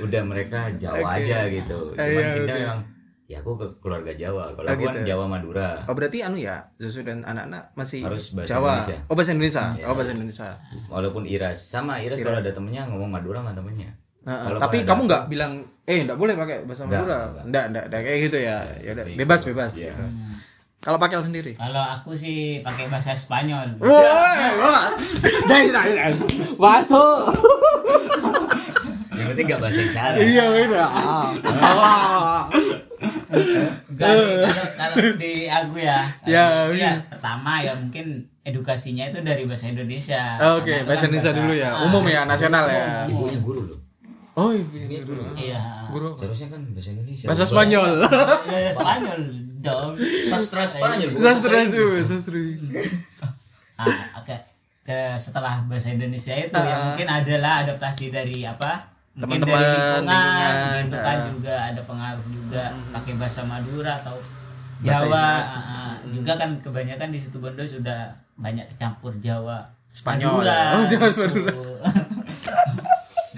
udah 0.00 0.22
mereka 0.22 0.70
Jawa 0.74 1.06
aja 1.14 1.46
gitu. 1.46 1.94
Ah, 1.94 2.02
Cuman 2.02 2.10
iya, 2.10 2.34
pindah 2.34 2.50
oke. 2.50 2.62
memang 2.62 2.80
ya 3.24 3.36
aku 3.40 3.50
ke 3.56 3.66
keluarga 3.78 4.12
Jawa. 4.12 4.44
Kalau 4.52 4.66
Ah, 4.66 4.74
aku 4.74 4.82
kan 4.82 4.94
gitu. 4.96 5.06
Jawa 5.06 5.24
Madura. 5.26 5.70
Oh 5.86 5.94
berarti 5.94 6.18
anu 6.20 6.36
ya, 6.36 6.56
Zuzu 6.76 7.02
dan 7.02 7.22
anak-anak 7.22 7.70
masih 7.72 8.02
Harus 8.02 8.34
bahasa 8.34 8.48
Jawa. 8.50 8.70
Indonesia. 8.76 8.98
Oh 9.06 9.14
bahasa 9.14 9.30
Indonesia. 9.30 9.64
Oh 9.82 9.94
bahasa 9.94 10.10
Indonesia. 10.12 10.48
Walaupun 10.88 11.22
Iras 11.24 11.58
sama 11.62 11.94
Iras, 11.98 12.18
kalau 12.18 12.38
ada 12.38 12.50
temennya 12.50 12.82
ngomong 12.86 13.06
Madura 13.08 13.38
sama 13.38 13.54
temennya. 13.54 13.90
Nah, 14.24 14.56
tapi 14.58 14.76
ada- 14.80 14.88
kamu 14.88 15.00
nggak 15.04 15.22
bilang, 15.28 15.52
eh 15.84 16.00
nggak 16.00 16.16
boleh 16.16 16.34
pakai 16.34 16.64
bahasa 16.64 16.84
Nggak, 16.84 16.96
Madura. 16.98 17.16
nggak. 17.26 17.44
Nggak, 17.44 17.64
nggak, 17.68 17.84
nggak 17.86 18.00
kayak 18.02 18.20
gitu 18.22 18.38
ya. 18.40 18.58
Ya 18.80 18.90
udah, 18.92 19.04
bebas, 19.14 19.40
bebas. 19.42 19.70
Iya. 19.74 19.92
gitu. 19.92 20.04
Kalau 20.80 20.98
pakai 20.98 21.16
sendiri. 21.18 21.52
kalau 21.54 21.80
aku 21.80 22.12
sih 22.12 22.60
pakai 22.60 22.84
bahasa 22.86 23.12
Spanyol 23.12 23.72
Wah, 23.80 24.92
dai, 25.48 25.68
dai. 25.70 26.12
Masuk. 26.54 27.24
Yang 29.10 29.26
penting 29.30 29.44
gak 29.46 29.60
bahasa 29.62 29.80
isyarat. 29.80 30.18
Iya 30.18 30.44
beda. 30.50 30.84
Ah. 30.84 32.44
Kalau, 33.94 34.24
kalau 34.74 34.96
di 35.16 35.46
aku 35.46 35.76
ya 35.78 36.02
Ya, 36.24 36.44
Iya, 36.66 36.74
iya. 36.74 36.92
pertama 37.06 37.60
ya 37.60 37.72
mungkin 37.72 38.06
edukasinya 38.42 39.06
itu 39.06 39.18
dari 39.20 39.44
bahasa 39.44 39.68
Indonesia 39.68 40.36
Oke, 40.52 40.82
bahasa 40.82 41.06
kan 41.06 41.10
Indonesia 41.10 41.32
dulu 41.32 41.52
ya. 41.54 41.70
ah, 41.70 41.84
Umum 41.84 42.04
ya, 42.04 42.24
nasional 42.24 42.64
ya. 42.66 43.06
Ibunya 43.06 43.38
guru 43.38 43.60
loh. 43.64 43.78
Oh, 44.34 44.50
iya, 44.50 45.00
dulu. 45.00 45.22
iya 45.34 45.60
Guru. 45.86 46.10
Seharusnya 46.12 46.50
kan 46.50 46.60
bahasa 46.70 46.90
Indonesia. 46.90 47.26
Bahasa 47.26 47.44
Spanyol. 47.46 47.90
Ya, 48.44 48.70
Spanyol 48.74 49.20
dong 49.60 49.94
Sastra 50.26 50.62
Spanyol. 50.62 51.10
Sastra 51.16 51.56
itu, 51.62 51.82
sastra. 52.02 52.36
ah, 53.74 53.86
oke 54.16 54.36
ke 54.84 54.98
setelah 55.16 55.64
bahasa 55.64 55.88
Indonesia 55.88 56.34
itu 56.34 56.52
ya 56.52 56.68
Ah. 56.68 56.92
mungkin 56.92 57.08
adalah 57.08 57.64
adaptasi 57.64 58.10
dari 58.10 58.44
apa 58.44 58.84
mungkin 59.14 59.40
Teman-teman, 59.40 59.56
dari 59.56 59.72
lingkungan, 59.72 60.82
gitu 60.84 60.96
kan 60.98 61.16
ah. 61.16 61.26
juga 61.30 61.54
ada 61.64 61.80
pengaruh 61.80 62.26
juga 62.28 62.62
pakai 62.92 63.12
bahasa 63.14 63.40
Madura 63.42 63.92
atau 63.96 64.16
Bahasa 64.76 65.06
Jawa 65.06 65.16
ah, 65.16 65.48
ah. 65.48 65.92
juga 66.04 66.32
kan 66.34 66.50
kebanyakan 66.60 67.08
di 67.08 67.18
situ 67.18 67.38
Bondo 67.38 67.64
sudah 67.64 68.12
banyak 68.36 68.66
campur 68.74 69.14
Jawa 69.16 69.62
Spanyol. 69.88 70.42
Madura, 70.42 70.58
Oh, 70.74 70.84
Jawa 70.84 71.06
gitu. 71.08 71.20
Madura. 71.22 71.52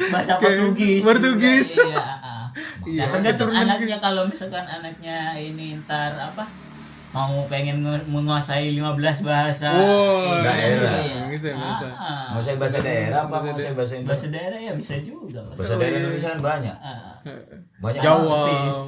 bahasa 0.08 0.32
Oke, 0.34 0.44
Portugis 0.44 1.02
Portugis. 1.02 1.66
juga, 1.72 1.86
iya, 1.86 1.98
ah, 1.98 2.18
ah. 2.20 2.44
Iya, 2.82 3.04
tergantung 3.10 3.50
anaknya 3.50 3.96
kalau 3.98 4.22
misalkan 4.24 4.62
anaknya 4.62 5.18
ini 5.34 5.76
ntar 5.80 6.12
apa 6.14 6.46
mau 7.08 7.44
pengen 7.46 7.80
nge- 7.80 8.04
menguasai 8.06 8.72
15 8.72 8.92
bahasa 9.22 9.72
Wow, 9.72 10.40
Daerah. 10.42 11.00
Iya. 11.00 11.20
Bisa, 11.26 11.48
bisa. 11.50 11.86
Ah, 11.90 12.28
Mau 12.30 12.40
saya 12.40 12.56
bahasa 12.56 12.76
daerah 12.78 13.24
apa 13.24 13.32
mau 13.32 13.56
saya 13.56 13.72
bahasa 13.72 13.94
Indonesia? 13.94 14.04
bahasa 14.06 14.26
daerah 14.28 14.58
ya 14.58 14.72
bisa 14.72 14.94
juga 15.00 15.40
Mas. 15.42 15.56
Bahasa 15.56 15.74
daerah 15.76 15.98
Indonesia 15.98 16.28
kan 16.30 16.40
banyak. 16.42 16.76
Ah, 16.76 17.12
Banyak 17.78 18.00
Jawa. 18.00 18.40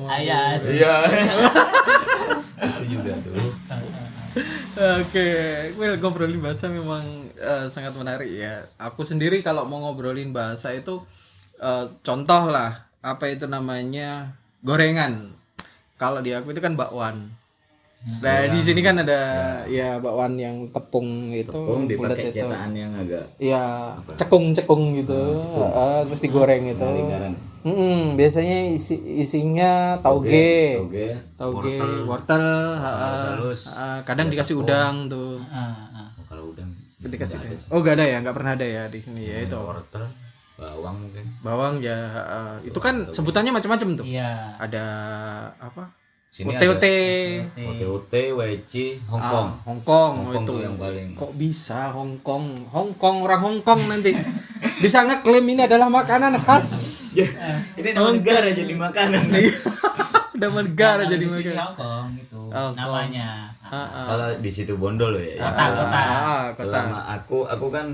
Ayas 0.09 0.61
Iya. 0.66 0.94
Itu 2.68 2.85
juga 2.90 3.12
tuh. 3.18 3.35
Oke, 4.98 5.28
well 5.74 5.96
ngobrolin 5.96 6.38
bahasa 6.38 6.68
memang 6.68 7.02
eh, 7.38 7.66
sangat 7.70 7.94
menarik 7.94 8.29
ya. 8.29 8.66
Aku 8.77 9.03
sendiri 9.03 9.40
kalau 9.40 9.64
mau 9.64 9.79
ngobrolin 9.81 10.31
bahasa 10.31 10.74
itu 10.74 11.01
eh, 11.59 11.87
contoh 12.03 12.51
lah 12.51 12.87
apa 13.01 13.31
itu 13.31 13.46
namanya 13.46 14.35
gorengan. 14.61 15.33
Kalau 15.98 16.22
di 16.22 16.31
aku 16.35 16.51
itu 16.55 16.61
kan 16.62 16.74
bakwan. 16.74 17.31
Nah 18.22 18.46
di 18.46 18.62
sini 18.62 18.79
kan 18.79 19.03
ada 19.03 19.20
ya 19.66 19.98
bakwan 19.98 20.38
yang 20.38 20.70
tepung 20.70 21.35
itu, 21.35 21.51
Tepung 21.51 21.90
dipakai 21.90 22.31
itu. 22.31 22.46
cetakan 22.46 22.70
yang 22.70 22.94
agak 22.94 23.27
Ya 23.42 23.90
cekung-cekung 24.14 24.94
gitu, 25.03 25.18
eh, 25.59 26.01
terus 26.07 26.20
digoreng 26.22 26.62
itu. 26.62 26.87
lingkaran. 26.87 27.35
Mm-mm, 27.66 28.14
biasanya 28.14 28.70
isi 28.70 28.94
isinya 29.18 29.98
tauge, 29.98 30.79
Oke. 30.79 31.11
tauge, 31.35 32.07
wortel, 32.07 32.46
ha, 32.79 32.90
ha, 32.94 33.11
ha, 33.51 33.87
kadang 34.07 34.31
dikasih 34.31 34.62
udang 34.62 35.11
tuh. 35.11 35.42
Ah, 35.51 35.74
ah. 35.90 35.97
Oh, 36.98 37.06
udang 37.06 37.12
dikasih 37.14 37.38
oh 37.70 37.78
gak 37.78 37.94
ada 37.94 38.04
ya? 38.11 38.18
Nggak 38.18 38.37
pernah 38.37 38.52
ada 38.58 38.66
ya 38.66 38.82
di 38.90 38.98
sini 38.98 39.22
ya 39.22 39.46
itu? 39.46 39.54
Wortel, 39.54 40.11
bawang 40.58 40.96
mungkin. 40.98 41.24
bawang 41.46 41.74
ya 41.78 41.94
uh, 42.26 42.56
itu 42.66 42.78
kan 42.82 43.06
sebutannya 43.14 43.54
macam-macam 43.54 44.02
tuh. 44.02 44.06
Iya. 44.06 44.58
Ada 44.58 44.84
apa 45.62 45.97
Sini 46.38 46.55
UTUT 46.55 46.85
OTOT, 47.59 48.14
WC, 48.38 48.72
Hongkong. 49.11 49.48
Ah, 49.51 49.66
Hongkong 49.66 50.14
Hongkong 50.31 50.46
itu 50.46 50.55
yang 50.62 50.79
paling. 50.79 51.09
kok 51.18 51.35
bisa 51.35 51.90
Hongkong 51.90 52.62
Hongkong 52.70 53.27
orang 53.27 53.42
Hongkong 53.42 53.90
nanti 53.90 54.14
bisa 54.79 55.03
ngeklaim 55.03 55.42
ini 55.51 55.66
adalah 55.66 55.90
makanan 55.90 56.38
khas 56.38 56.68
Ini 57.74 57.90
nama 57.90 58.14
negara 58.14 58.55
jadi 58.55 58.70
makanan. 58.70 59.35
udah 60.38 60.51
negara 60.62 61.03
Kalau 61.03 61.11
jadi 61.11 61.24
makanan 61.27 61.59
Hongkong 61.74 62.07
gitu 62.22 62.38
Hongkong. 62.55 62.72
namanya 62.79 63.29
Ah, 63.66 63.83
ah. 63.83 64.05
Kalau 64.07 64.29
di 64.38 64.48
situ 64.55 64.79
Bondo 64.79 65.11
loh 65.11 65.18
ya. 65.18 65.42
Kota, 65.42 65.53
selama, 65.59 65.74
kota. 65.74 65.98
Ah, 66.01 66.46
kota. 66.48 66.62
selama 66.62 66.98
aku 67.18 67.38
aku 67.51 67.66
kan 67.68 67.87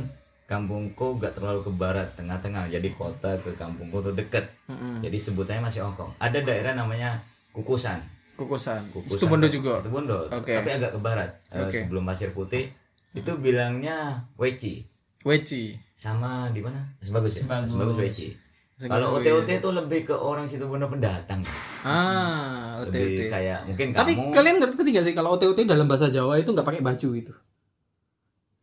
kampungku 0.45 1.19
gak 1.19 1.35
terlalu 1.35 1.67
ke 1.67 1.73
barat, 1.75 2.09
tengah-tengah. 2.15 2.69
Jadi 2.71 2.95
kota 2.95 3.35
ke 3.43 3.51
kampungku 3.59 3.99
tuh 4.05 4.15
deket. 4.15 4.47
Mm-mm. 4.71 5.01
Jadi 5.03 5.17
sebutannya 5.19 5.67
masih 5.67 5.83
Hongkong. 5.83 6.15
Ada 6.23 6.45
daerah 6.47 6.79
namanya 6.79 7.19
Kukusan. 7.51 8.14
Kukusan 8.35 8.83
Kukusan. 8.91 9.15
itu 9.15 9.25
bondo 9.25 9.47
juga 9.47 9.79
Itu 9.79 9.89
Bondo. 9.89 10.27
Oke. 10.29 10.53
Tapi 10.53 10.71
agak 10.73 10.91
ke 10.91 10.99
barat. 10.99 11.31
Eh, 11.49 11.61
Oke. 11.61 11.79
sebelum 11.81 12.03
Pasir 12.03 12.31
Putih 12.31 12.71
itu 13.11 13.31
bilangnya 13.35 14.27
Weci. 14.35 14.83
Weci. 15.23 15.79
sama 15.91 16.51
di 16.51 16.59
mana 16.59 16.83
sebagus 16.99 17.35
ya 17.35 17.43
Sebagus. 17.43 17.71
sebagus 17.71 17.97
Weci 17.97 18.29
kalau 18.77 19.15
OTOT 19.15 19.47
itu 19.47 19.71
lebih 19.71 20.01
ke 20.03 20.13
orang 20.13 20.45
situ 20.45 20.67
bener 20.67 20.91
pendatang 20.91 21.47
Ah, 21.81 22.83
OTOT. 22.83 22.91
lebih 22.91 23.31
kayak 23.31 23.65
mungkin 23.65 23.87
Tapi 23.91 24.13
kamu 24.13 24.35
kalian 24.35 24.57
ngerti 24.59 24.83
nggak 24.85 25.05
sih 25.05 25.15
kalau 25.15 25.31
OTOT 25.33 25.63
dalam 25.63 25.87
bahasa 25.87 26.11
Jawa 26.11 26.37
itu 26.37 26.51
nggak 26.51 26.67
pakai 26.67 26.83
baju 26.83 27.09
itu? 27.15 27.33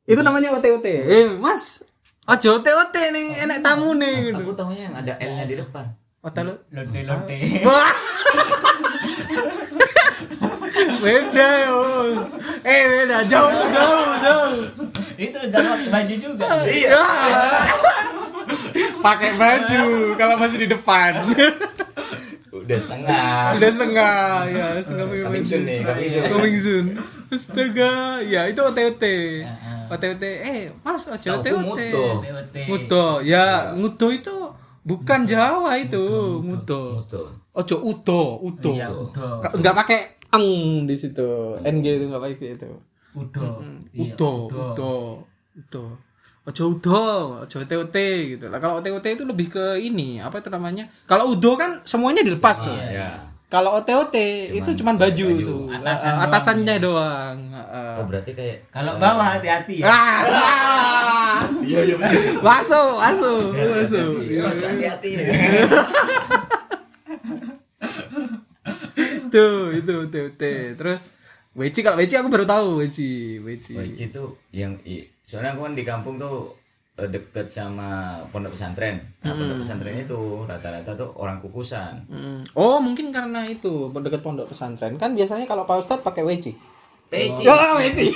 Itu 0.04 0.20
namanya 0.20 0.52
OTOT. 0.52 0.84
Eh, 0.84 1.32
Mas, 1.34 1.88
ojo 2.28 2.50
OTOT 2.54 2.96
nih, 3.10 3.40
enak 3.42 3.64
tamu 3.64 3.96
nih 3.96 4.30
gitu. 4.30 4.38
aku 4.38 4.52
tahunya 4.52 4.84
yang 4.92 4.96
ada 4.96 5.14
L 5.16 5.32
nya 5.34 5.46
di 5.48 5.56
depan 5.56 5.86
lonte 6.22 6.42
lonte 7.02 7.36
Wah. 7.66 7.92
Beda 11.02 11.48
yo. 11.66 11.82
Eh, 12.62 12.82
beda 12.88 13.18
jauh 13.26 13.52
jauh 13.68 14.10
jauh. 14.18 14.56
itu 15.16 15.38
jangan 15.48 15.78
pakai 15.78 15.90
baju 15.92 16.14
juga 16.18 16.46
Iya. 16.66 17.02
pakai 19.00 19.32
baju 19.36 19.84
kalau 20.16 20.36
masih 20.38 20.58
di 20.60 20.68
depan. 20.68 21.12
udah 22.52 22.78
setengah 22.78 23.56
Udah 23.56 23.70
setengah 23.72 24.18
ya, 24.46 24.66
setengah 24.78 25.06
pakai 25.08 25.22
coming 25.24 25.42
baju. 25.42 25.50
soon 25.50 25.64
nih 25.64 25.80
coming 25.82 26.08
soon 26.08 26.24
Coming 26.28 26.58
soon. 26.58 26.86
Astaga, 27.32 27.94
ya 28.22 28.42
itu 28.46 28.60
OTOT. 28.60 29.04
OTOT, 29.88 30.24
eh 30.24 30.62
Mas, 30.82 31.04
OTOT. 31.06 31.46
Muto. 31.56 32.08
TOT. 32.22 32.56
Ngudo, 32.68 33.06
ya 33.22 33.72
Ngudo 33.72 34.08
itu 34.10 34.36
bukan 34.82 35.24
Jawa 35.24 35.80
itu. 35.80 36.06
Muto. 36.40 37.08
Ojo 37.54 37.76
Udo, 37.82 38.40
Udo. 38.40 38.72
Iya, 38.72 38.88
Udo. 38.88 39.28
Ka- 39.40 39.52
Nggak 39.54 39.76
pakai 39.76 40.00
eng 40.32 40.48
di 40.84 40.96
situ. 40.96 41.60
NG 41.60 41.86
itu 41.94 42.06
nggak 42.06 42.22
pakai 42.22 42.50
itu. 42.54 42.72
udo 43.12 43.60
Iya, 43.92 44.16
Udo, 44.16 44.32
Udo, 44.48 44.94
Udo. 45.54 45.86
Ojo 46.42 46.64
Udo, 46.70 47.02
ojo 47.40 47.56
OTOT 47.60 47.96
gitu. 48.32 48.46
Lah 48.48 48.58
kalau 48.58 48.80
OTOT 48.80 49.06
itu 49.06 49.24
lebih 49.24 49.48
ke 49.48 49.78
ini, 49.78 50.18
apa 50.18 50.40
itu 50.40 50.48
namanya? 50.48 50.90
Kalau 51.04 51.30
Udo 51.30 51.54
kan 51.54 51.84
semuanya 51.84 52.24
dilepas 52.24 52.58
tuh. 52.58 52.74
ya 52.74 53.30
Kalau 53.46 53.76
OTOT 53.76 54.16
itu 54.50 54.70
cuman 54.74 54.96
baju, 54.96 55.28
baju. 55.28 55.44
tuh. 55.44 55.64
Atasan 55.70 56.08
Eh, 56.10 56.24
atasannya 56.24 56.76
doang. 56.80 57.38
Heeh. 57.52 57.94
oh 57.94 58.06
berarti 58.08 58.32
kayak 58.32 58.58
kalau 58.70 58.96
bawah 58.96 59.28
hati-hati 59.30 59.84
ya 59.84 59.86
Ah, 59.86 61.44
iya 61.62 61.80
iya 61.84 61.96
betul 61.96 62.40
masuk, 62.42 62.96
masuk, 62.98 63.52
masuk. 63.52 64.12
hati-hati 64.32 65.10
ya 65.12 65.22
Tuh, 69.32 69.72
itu 69.72 69.96
TOT. 70.12 70.44
Terus 70.76 71.02
Weci 71.52 71.84
kalau 71.84 72.00
Weci 72.00 72.16
aku 72.16 72.32
baru 72.32 72.48
tahu 72.48 72.80
Weci, 72.80 73.40
Weci. 73.44 73.76
Wajib 73.76 74.08
itu 74.12 74.24
yang 74.56 74.72
soalnya 75.28 75.52
aku 75.56 75.68
kan 75.68 75.74
di 75.76 75.84
kampung 75.84 76.16
tuh 76.16 76.56
eh, 76.96 77.12
deket 77.12 77.52
sama 77.52 78.20
pondok 78.32 78.56
pesantren. 78.56 79.04
Nah, 79.20 79.36
pondok 79.36 79.60
pesantren 79.64 80.00
itu 80.00 80.48
rata-rata 80.48 80.96
tuh 80.96 81.12
orang 81.20 81.44
kukusan. 81.44 82.08
Mm. 82.08 82.56
Oh, 82.56 82.80
mungkin 82.80 83.12
karena 83.12 83.44
itu 83.52 83.92
dekat 83.92 84.24
pondok 84.24 84.48
pesantren. 84.48 84.96
Kan 84.96 85.12
biasanya 85.12 85.44
kalau 85.44 85.68
Pak 85.68 85.84
Ustadz 85.84 86.04
pakai 86.04 86.24
Weci. 86.24 86.56
Peci. 87.12 87.44
Oh, 87.44 87.76
Weci. 87.80 88.16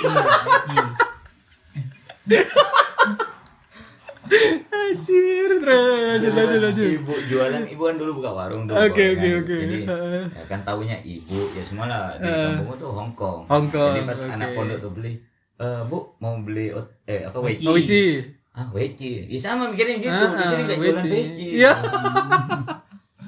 Anjir, 4.26 5.50
lanjut 5.62 6.32
lanjut 6.32 6.60
lanjut. 6.62 6.88
Ibu 7.02 7.14
jualan, 7.30 7.62
ibu 7.66 7.82
kan 7.86 7.96
dulu 7.98 8.12
buka 8.22 8.30
warung 8.34 8.62
tuh. 8.66 8.74
Oke, 8.74 9.14
kan. 9.14 9.22
oke, 9.22 9.30
oke. 9.42 9.56
Jadi 9.56 9.78
ya 10.34 10.44
kan 10.46 10.60
tahunya 10.62 10.96
ibu 11.02 11.50
ya 11.54 11.62
semua 11.62 11.86
lah 11.90 12.14
di 12.18 12.26
kampung 12.26 12.78
tuh 12.78 12.90
Hongkong. 12.94 13.40
Hongkong, 13.50 13.94
Jadi 13.98 14.06
pas 14.06 14.18
oke. 14.22 14.32
anak 14.34 14.48
pondok 14.54 14.78
tuh 14.82 14.90
beli, 14.94 15.12
eh 15.58 15.80
bu 15.86 15.98
mau 16.22 16.34
beli 16.38 16.66
eh 17.06 17.20
apa 17.26 17.38
weci? 17.42 17.64
Oh, 17.66 17.74
Weci. 17.74 18.04
Ah 18.56 18.66
weci. 18.72 19.28
Ya 19.28 19.38
sama 19.38 19.68
mikirnya 19.68 20.00
gitu. 20.00 20.24
Ah, 20.26 20.32
di 20.38 20.44
sini 20.48 20.62
nggak 20.64 20.78
jualan 20.80 21.04
Weci. 21.12 21.46
Iya. 21.60 21.72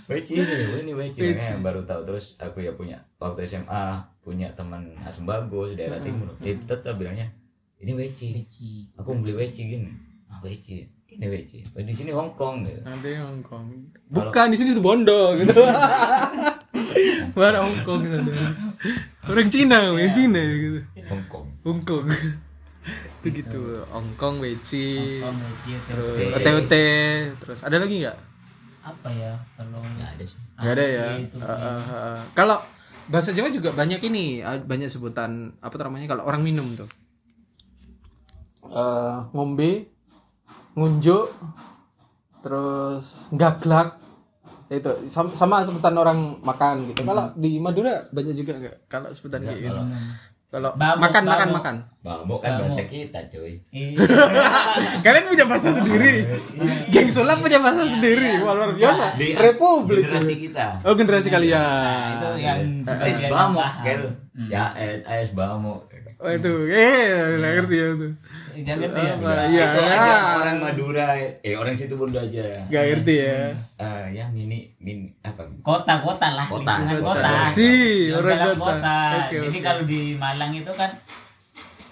Weci 0.09 0.41
ini, 0.41 0.89
ini 0.89 0.93
weci. 0.97 1.21
Weci. 1.21 1.53
Makanya 1.53 1.61
baru 1.61 1.81
tahu 1.85 2.01
terus 2.09 2.33
aku 2.41 2.65
ya 2.65 2.73
punya 2.73 2.97
waktu 3.21 3.45
SMA 3.45 4.01
punya 4.25 4.49
teman 4.57 4.97
asam 5.05 5.29
bagus 5.29 5.77
daerah 5.77 6.01
timur. 6.01 6.33
Dia 6.41 6.57
tetap 6.65 6.97
bilangnya 6.97 7.29
ini 7.85 7.93
weci. 7.93 8.49
Aku 8.97 9.13
mau 9.13 9.21
beli 9.21 9.37
weci 9.37 9.69
gini. 9.69 9.93
Ah 10.39 10.47
weci. 10.47 10.87
Ini 11.11 11.27
weci. 11.27 11.67
Oh, 11.75 11.83
di 11.83 11.91
sini 11.91 12.15
Hongkong 12.15 12.63
gitu. 12.63 12.79
Nanti 12.87 13.19
Hongkong. 13.19 13.67
Bukan 14.07 14.55
di 14.55 14.57
sini 14.63 14.79
Bondo 14.79 15.35
gitu. 15.35 15.51
Mana 17.35 17.67
Hongkong 17.67 18.07
gitu. 18.07 18.31
Orang 19.27 19.51
Cina, 19.51 19.91
orang 19.91 20.15
Cina 20.15 20.39
gitu. 20.39 20.79
Hongkong. 21.11 21.47
Hongkong. 21.67 22.07
itu 23.19 23.29
gitu. 23.35 23.83
Hongkong, 23.91 24.39
Weci, 24.39 25.19
gitu. 25.67 25.83
terus. 25.91 26.31
OTOT, 26.31 26.75
terus 27.43 27.61
ada 27.67 27.83
lagi 27.83 28.07
nggak? 28.07 28.19
apa 28.89 29.13
ya 29.13 29.37
kalau 29.59 29.85
Nggak 29.85 30.11
ada 30.17 30.25
sih. 30.25 30.39
Nggak 30.57 30.73
ada 30.79 30.87
ya. 30.87 31.07
Itu. 31.21 31.37
Uh, 31.43 31.51
uh, 31.51 31.81
uh. 31.93 32.19
Kalau 32.33 32.57
bahasa 33.11 33.37
Jawa 33.37 33.53
juga 33.53 33.75
banyak 33.75 34.01
ini, 34.07 34.41
uh, 34.41 34.63
banyak 34.63 34.89
sebutan 34.89 35.53
apa 35.61 35.75
namanya 35.83 36.15
kalau 36.15 36.25
orang 36.25 36.41
minum 36.47 36.73
tuh. 36.79 36.89
Eh, 38.69 39.17
ngombe, 39.33 39.89
ngunjuk, 40.79 41.27
terus 42.41 43.27
gaglak, 43.35 43.99
itu 44.69 44.91
sama, 45.09 45.33
sama 45.33 45.57
sebutan 45.65 45.97
orang 45.97 46.39
makan 46.45 46.93
gitu. 46.93 47.03
Kalau 47.03 47.33
di 47.35 47.57
Madura 47.57 48.05
banyak 48.13 48.35
juga 48.37 48.53
nggak? 48.61 48.77
Kalau 48.87 49.09
sebutan 49.11 49.43
kayak 49.43 49.59
gitu. 49.65 49.83
Kalau 50.49 50.73
Bamuk, 50.81 51.05
makan 51.05 51.23
makan 51.29 51.49
bamuk. 51.53 51.57
makan. 51.61 51.75
Bambu 52.01 52.37
kan 52.41 52.57
bahasa 52.65 52.89
kita 52.89 53.21
cuy. 53.29 53.61
Iya. 53.69 54.01
Kalian 55.05 55.29
punya 55.29 55.45
bahasa 55.45 55.77
sendiri. 55.77 56.25
Geng 56.89 57.13
Sulap 57.13 57.45
punya 57.45 57.61
bahasa 57.61 57.85
sendiri. 57.85 58.41
Wah, 58.41 58.57
luar 58.57 58.73
biasa. 58.73 59.21
Di 59.21 59.37
Republik. 59.37 60.09
generasi 60.09 60.35
kita. 60.49 60.81
Oh, 60.89 60.97
generasi 60.97 61.29
kalian. 61.29 61.61
Nah, 61.61 62.17
itu 62.17 62.29
yang 62.41 62.61
Es 63.05 63.21
kan. 63.29 64.01
Ya 64.49 64.73
es 64.73 65.05
es 65.05 65.29
bambu. 66.19 66.21
Oh 66.21 66.31
itu, 66.31 66.53
eh, 66.69 67.07
nggak 67.39 67.53
ngerti 67.55 67.77
ya 67.77 67.87
itu. 67.89 68.09
Jangan 68.59 68.79
ngerti 68.83 69.01
ya. 69.01 69.13
Apa, 69.15 69.31
Iya, 69.47 69.65
itu 69.65 69.79
ya. 69.79 69.87
aja 69.87 70.11
orang 70.37 70.57
Madura, 70.59 71.07
eh 71.39 71.55
orang 71.55 71.75
situ 71.75 71.95
Bondo 71.95 72.19
aja. 72.19 72.43
Nggak 72.67 72.85
ngerti 72.91 73.15
ya. 73.17 73.39
Eh, 73.79 74.05
ya 74.13 74.25
mini 74.29 74.59
mini 74.77 75.15
apa? 75.21 75.47
Kota-kota 75.61 76.29
lah, 76.35 76.43
Kota. 76.45 76.75
lingkungan 76.83 77.03
Kota. 77.07 77.23
kota. 77.23 77.47
Si, 77.49 77.71
orang 78.11 78.59
kota. 78.59 78.99
Jadi 79.29 79.59
kalau 79.61 79.83
di 79.85 80.01
Malang 80.15 80.51
itu 80.53 80.73
kan 80.75 80.91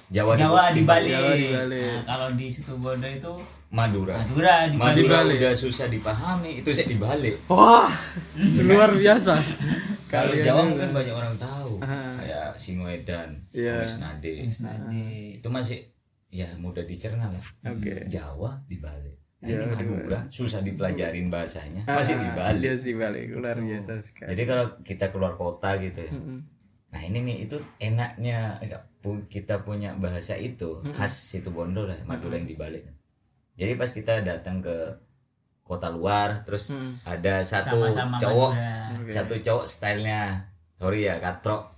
Jawa, 0.07 0.35
Jawa 0.35 0.71
di 0.71 0.83
Bali. 0.83 1.11
Jawa 1.11 1.33
di 1.33 1.47
Bali. 1.49 1.83
Nah, 1.83 2.03
kalau 2.05 2.29
di 2.33 2.47
situ 2.47 2.75
Bondo 2.75 3.07
itu 3.07 3.31
Madura. 3.69 4.15
Madura 4.17 4.67
di 4.67 4.75
Bali. 4.75 5.03
Madura 5.03 5.19
Bali. 5.23 5.35
udah 5.37 5.55
susah 5.55 5.87
dipahami, 5.87 6.63
itu 6.63 6.71
saya 6.71 6.87
dibalik. 6.87 7.35
Wah, 7.47 7.91
luar 8.61 8.91
biasa. 8.93 9.35
Kalau 10.07 10.31
Jawa 10.33 10.63
ini- 10.63 10.71
mungkin 10.73 10.91
banyak 10.95 11.11
orang 11.13 11.35
tahu, 11.37 11.83
Ah. 12.57 12.59
kayak 12.59 12.65
Singoedan, 12.65 13.31
Iya. 13.53 13.85
Wisnade. 13.85 14.33
Nade. 14.49 15.05
Itu 15.37 15.49
masih 15.49 15.79
ya 16.27 16.49
mudah 16.57 16.83
dicerna 16.83 17.29
lah. 17.29 17.45
Oke. 17.67 18.09
Jawa 18.09 18.57
dibalik. 18.65 19.15
Nah, 19.37 19.47
Jawa 19.47 19.63
ini 19.69 19.85
Madura 19.85 20.21
susah 20.29 20.61
dipelajarin 20.61 21.29
bahasanya, 21.29 21.85
masih 21.85 22.17
Ah, 22.17 22.23
dibalik. 22.25 22.61
Iya 22.63 22.75
sih 22.75 22.95
balik, 22.97 23.25
luar 23.31 23.55
biasa 23.55 24.01
sekali. 24.01 24.33
Jadi 24.33 24.43
kalau 24.43 24.67
kita 24.81 25.05
keluar 25.11 25.37
kota 25.37 25.77
gitu 25.77 26.01
ya. 26.01 26.13
Nah 26.87 27.01
ini 27.03 27.19
nih 27.23 27.37
itu 27.45 27.57
enaknya 27.77 28.57
kita 29.29 29.61
punya 29.61 29.93
bahasa 29.95 30.33
itu 30.35 30.81
khas 30.91 31.13
situ 31.13 31.53
Bondo 31.53 31.85
lah 31.85 32.01
Madura 32.03 32.35
yang 32.35 32.49
dibalik. 32.49 32.89
Jadi 33.55 33.77
pas 33.77 33.87
kita 33.87 34.25
datang 34.25 34.59
ke 34.59 34.75
kota 35.63 35.91
luar 35.91 36.41
terus 36.43 36.73
ada 37.05 37.43
satu 37.43 37.87
Sama-sama 37.87 38.17
cowok 38.17 38.51
Madura. 38.55 39.13
satu 39.13 39.35
cowok 39.37 39.65
stylenya 39.67 40.47
sorry 40.75 41.05
ya 41.05 41.19
katrok 41.19 41.76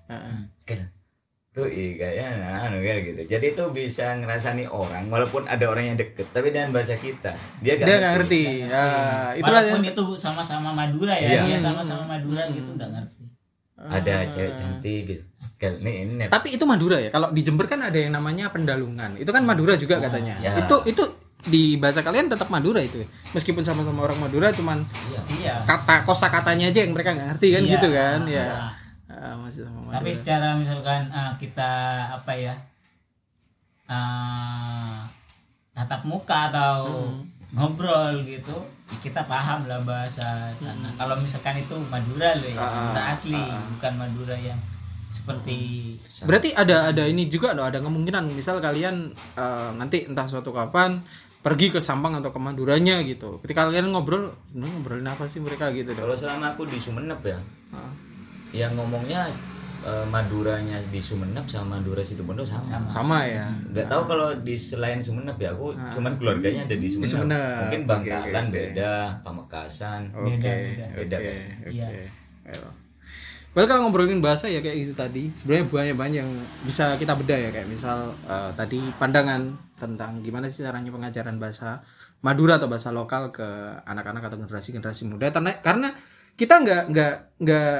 tuh 1.49 1.67
iya 1.67 1.91
kayaknya 1.97 2.29
nah, 2.39 2.71
anu 2.71 2.79
kayak 2.79 3.03
gitu 3.03 3.21
jadi 3.35 3.47
itu 3.51 3.65
bisa 3.75 4.15
ngerasani 4.15 4.71
orang 4.71 5.11
walaupun 5.11 5.43
ada 5.51 5.67
orang 5.67 5.91
yang 5.91 5.99
deket 5.99 6.31
tapi 6.31 6.55
dengan 6.55 6.71
bahasa 6.71 6.95
kita 6.95 7.35
dia 7.59 7.75
gak 7.75 7.87
Dia 7.89 7.97
nggak 7.99 8.13
ngerti. 8.15 8.43
Ah, 8.71 9.35
itulah 9.35 9.63
Walaupun 9.67 9.83
itu 9.83 10.05
sama-sama 10.15 10.71
Madura 10.71 11.19
ya, 11.19 11.43
Iya. 11.43 11.43
dia 11.51 11.59
sama-sama 11.59 12.05
Madura 12.07 12.47
gitu 12.47 12.71
nggak 12.71 12.91
ngerti. 12.91 13.25
ada 13.79 14.27
cewek 14.27 14.53
cantik 14.55 15.03
gitu 15.07 15.23
kan 15.59 15.73
ini 15.79 15.93
ini 16.03 16.13
nih, 16.19 16.27
Tapi 16.31 16.55
itu 16.55 16.63
Madura 16.63 16.99
ya. 16.99 17.11
Kalau 17.11 17.31
di 17.31 17.43
Jember 17.43 17.67
kan 17.67 17.83
ada 17.83 17.95
yang 17.95 18.15
namanya 18.15 18.51
pendalungan. 18.51 19.19
Itu 19.19 19.31
kan 19.31 19.43
Madura 19.43 19.75
juga 19.75 19.99
katanya. 19.99 20.39
ya. 20.39 20.55
Itu 20.63 20.83
itu 20.87 21.03
di 21.43 21.75
bahasa 21.75 22.03
kalian 22.03 22.27
tetap 22.27 22.47
Madura 22.47 22.79
itu. 22.79 23.03
ya? 23.03 23.07
Meskipun 23.35 23.63
sama-sama 23.63 24.03
orang 24.03 24.19
Madura 24.19 24.51
cuman 24.51 24.83
iya 25.11 25.21
Iya. 25.31 25.55
kata 25.67 26.07
kosa 26.07 26.31
katanya 26.31 26.71
aja 26.71 26.83
yang 26.87 26.91
mereka 26.95 27.15
nggak 27.15 27.35
ngerti 27.35 27.49
kan 27.51 27.63
Iya. 27.63 27.73
gitu 27.75 27.89
kan 27.91 28.21
ya 28.27 28.47
Ah, 29.09 29.35
masih 29.35 29.65
sama 29.65 29.81
Madura. 29.83 29.95
Tapi 29.97 30.11
secara 30.13 30.49
misalkan 30.55 31.09
ah, 31.09 31.33
kita 31.35 31.71
apa 32.13 32.33
ya 32.33 32.55
ah, 33.89 35.09
tatap 35.73 36.05
muka 36.05 36.51
atau 36.51 36.85
Hmm. 36.85 37.25
ngobrol 37.49 38.21
gitu, 38.23 38.53
kita 39.01 39.25
paham 39.25 39.65
lah 39.65 39.81
bahasa 39.81 40.53
sana. 40.53 40.93
Kalau 40.95 41.17
misalkan 41.17 41.57
itu 41.57 41.73
Madura 41.89 42.37
loh 42.37 42.45
ya, 42.47 42.61
Hmm. 42.61 42.93
Madura 42.93 43.03
asli, 43.09 43.41
bukan 43.73 43.93
Madura 43.97 44.37
yang 44.37 44.61
seperti 45.09 45.97
berarti 46.21 46.53
ada 46.53 46.93
ada 46.93 47.09
ini 47.09 47.25
juga 47.27 47.57
loh 47.57 47.65
ada 47.65 47.81
kemungkinan 47.81 48.29
misal 48.29 48.61
kalian 48.61 49.09
eh, 49.35 49.71
nanti 49.73 50.05
entah 50.05 50.29
suatu 50.29 50.53
kapan 50.53 51.01
pergi 51.41 51.73
ke 51.73 51.81
Sampang 51.81 52.13
atau 52.15 52.29
ke 52.29 52.37
Maduranya 52.37 53.01
gitu. 53.03 53.41
Ketika 53.41 53.65
kalian 53.65 53.89
ngobrol, 53.89 54.37
ngobrolin 54.53 55.09
apa 55.09 55.25
sih 55.25 55.41
mereka 55.41 55.73
gitu. 55.73 55.97
Kalau 55.97 56.13
selama 56.13 56.53
aku 56.53 56.69
di 56.69 56.77
Sumenep 56.77 57.25
ya, 57.25 57.41
Ah. 57.73 57.89
Yang 58.51 58.73
ngomongnya 58.75 59.29
eh, 59.81 60.07
Maduranya 60.09 60.81
di 60.89 60.99
Sumenep 60.99 61.45
sama 61.47 61.79
Madura 61.79 62.03
Situbondo 62.03 62.43
sama. 62.43 62.85
Sama 62.89 63.23
ya. 63.25 63.47
Nggak 63.71 63.87
tahu 63.87 64.03
kalau 64.09 64.29
di 64.41 64.57
selain 64.57 64.99
Sumenep 64.99 65.37
ya, 65.39 65.53
aku 65.55 65.71
cuman 65.95 66.19
keluarganya 66.19 66.67
ada 66.67 66.77
di 66.77 66.89
Sumenep. 66.89 67.11
Sumenep. 67.13 67.61
Mungkin 67.69 67.83
Bangkalan 67.87 68.45
oke, 68.49 68.51
oke. 68.51 68.57
beda, 68.57 68.93
Pamekasan. 69.23 70.01
Oke, 70.13 70.37
Beda, 70.37 70.51
oke, 70.51 70.97
beda. 71.05 71.17
oke. 71.21 71.35
Iya. 71.71 71.87
Ayo. 72.49 72.69
Well 73.57 73.65
kalau 73.67 73.89
ngobrolin 73.89 74.21
bahasa 74.23 74.47
ya 74.47 74.61
kayak 74.63 74.77
gitu 74.87 74.93
tadi 74.95 75.33
sebenarnya 75.35 75.67
banyak 75.67 75.97
banyak 75.99 76.19
yang 76.23 76.31
bisa 76.63 76.95
kita 76.95 77.17
bedah 77.17 77.49
ya 77.49 77.51
kayak 77.51 77.67
misal 77.67 78.13
eh, 78.29 78.51
tadi 78.55 78.79
pandangan 79.01 79.51
tentang 79.75 80.21
gimana 80.23 80.47
sih 80.47 80.63
caranya 80.63 80.93
pengajaran 80.95 81.41
bahasa 81.43 81.83
Madura 82.23 82.61
atau 82.61 82.71
bahasa 82.71 82.95
lokal 82.95 83.35
ke 83.35 83.43
anak-anak 83.83 84.31
atau 84.31 84.39
generasi 84.39 84.71
generasi 84.77 85.11
muda 85.11 85.35
karena 85.35 85.59
karena 85.59 85.89
kita 86.39 86.55
nggak 86.61 86.83
nggak 86.93 87.15
nggak 87.43 87.75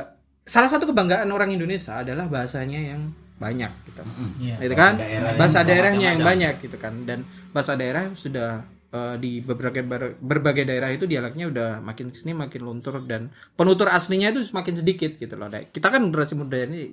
salah 0.49 0.73
satu 0.73 0.89
kebanggaan 0.89 1.29
orang 1.29 1.53
Indonesia 1.53 2.01
adalah 2.01 2.25
bahasanya 2.25 2.81
yang 2.81 3.13
banyak 3.39 3.71
gitu. 3.87 4.03
Iya. 4.41 4.57
itu 4.65 4.75
kan? 4.75 4.99
daerah 4.99 5.31
yang 5.31 5.39
bahasa 5.39 5.59
daerahnya 5.63 6.07
yang 6.17 6.25
banyak 6.25 6.55
gitu 6.65 6.77
kan. 6.81 7.05
Dan 7.05 7.29
bahasa 7.53 7.77
daerah 7.77 8.11
sudah 8.17 8.65
eh, 8.91 9.15
di 9.21 9.45
beberapa 9.45 9.79
ber- 9.85 10.17
berbagai 10.19 10.65
daerah 10.65 10.91
itu 10.91 11.05
dialeknya 11.05 11.47
udah 11.53 11.71
makin 11.85 12.11
sini 12.11 12.33
makin 12.35 12.65
luntur 12.65 13.05
dan 13.05 13.29
penutur 13.55 13.93
aslinya 13.93 14.33
itu 14.33 14.43
semakin 14.43 14.81
sedikit 14.81 15.21
gitu 15.21 15.37
loh. 15.37 15.47
Dan 15.47 15.69
kita 15.71 15.93
kan 15.93 16.01
generasi 16.03 16.35
muda 16.35 16.59
ini 16.65 16.91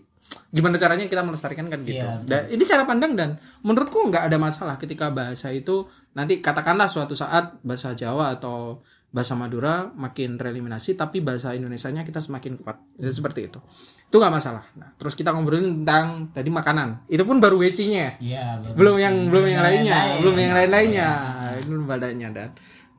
gimana 0.50 0.82
caranya 0.82 1.06
kita 1.06 1.22
melestarikan 1.22 1.70
kan 1.70 1.86
gitu. 1.86 2.02
Iya, 2.02 2.26
dan 2.26 2.50
ini 2.50 2.64
cara 2.66 2.84
pandang 2.84 3.14
dan 3.14 3.30
menurutku 3.62 4.10
nggak 4.10 4.26
ada 4.26 4.38
masalah 4.42 4.76
ketika 4.82 5.14
bahasa 5.14 5.54
itu 5.54 5.86
nanti 6.18 6.42
katakanlah 6.42 6.90
suatu 6.90 7.14
saat 7.14 7.62
bahasa 7.62 7.94
Jawa 7.94 8.34
atau 8.34 8.82
bahasa 9.16 9.32
Madura 9.32 9.96
makin 9.96 10.36
tereliminasi 10.36 11.00
tapi 11.00 11.24
bahasa 11.24 11.56
Indonesianya 11.56 12.04
kita 12.04 12.20
semakin 12.20 12.60
kuat. 12.60 12.84
Itu 13.00 13.24
seperti 13.24 13.48
itu. 13.48 13.64
Itu 14.12 14.20
nggak 14.20 14.34
masalah. 14.36 14.68
Nah, 14.76 14.92
terus 15.00 15.16
kita 15.16 15.32
ngobrolin 15.32 15.88
tentang 15.88 16.36
tadi 16.36 16.52
makanan. 16.52 17.08
Itu 17.08 17.24
pun 17.24 17.40
baru 17.40 17.56
wecinya. 17.64 18.20
Iya, 18.20 18.60
betul. 18.60 18.76
belum 18.76 18.96
yang 19.00 19.16
belum 19.32 19.46
yang 19.48 19.64
lainnya. 19.64 19.96
lain-lain. 19.96 20.20
belum 20.20 20.36
yang 20.36 20.54
lain 20.60 20.70
lainnya 20.76 21.10
itu 21.56 21.68
belum 21.72 21.86
badannya 21.88 22.28
dan. 22.36 22.50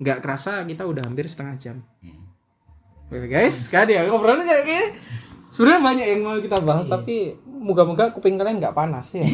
Nggak 0.01 0.19
kerasa 0.25 0.65
kita 0.65 0.89
udah 0.89 1.05
hampir 1.05 1.29
setengah 1.29 1.55
jam. 1.61 1.77
Oke 3.13 3.29
guys 3.29 3.69
kan 3.69 3.85
ya 3.85 4.09
ngobrolnya 4.09 4.49
kayak 4.49 4.65
gini. 4.65 4.87
Sebenarnya 5.53 5.81
banyak 5.85 6.07
yang 6.17 6.21
mau 6.25 6.41
kita 6.41 6.59
bahas 6.65 6.89
tapi 6.89 7.37
moga-moga 7.45 8.09
kuping 8.09 8.41
kalian 8.41 8.57
nggak 8.57 8.73
panas 8.73 9.13
ya. 9.13 9.29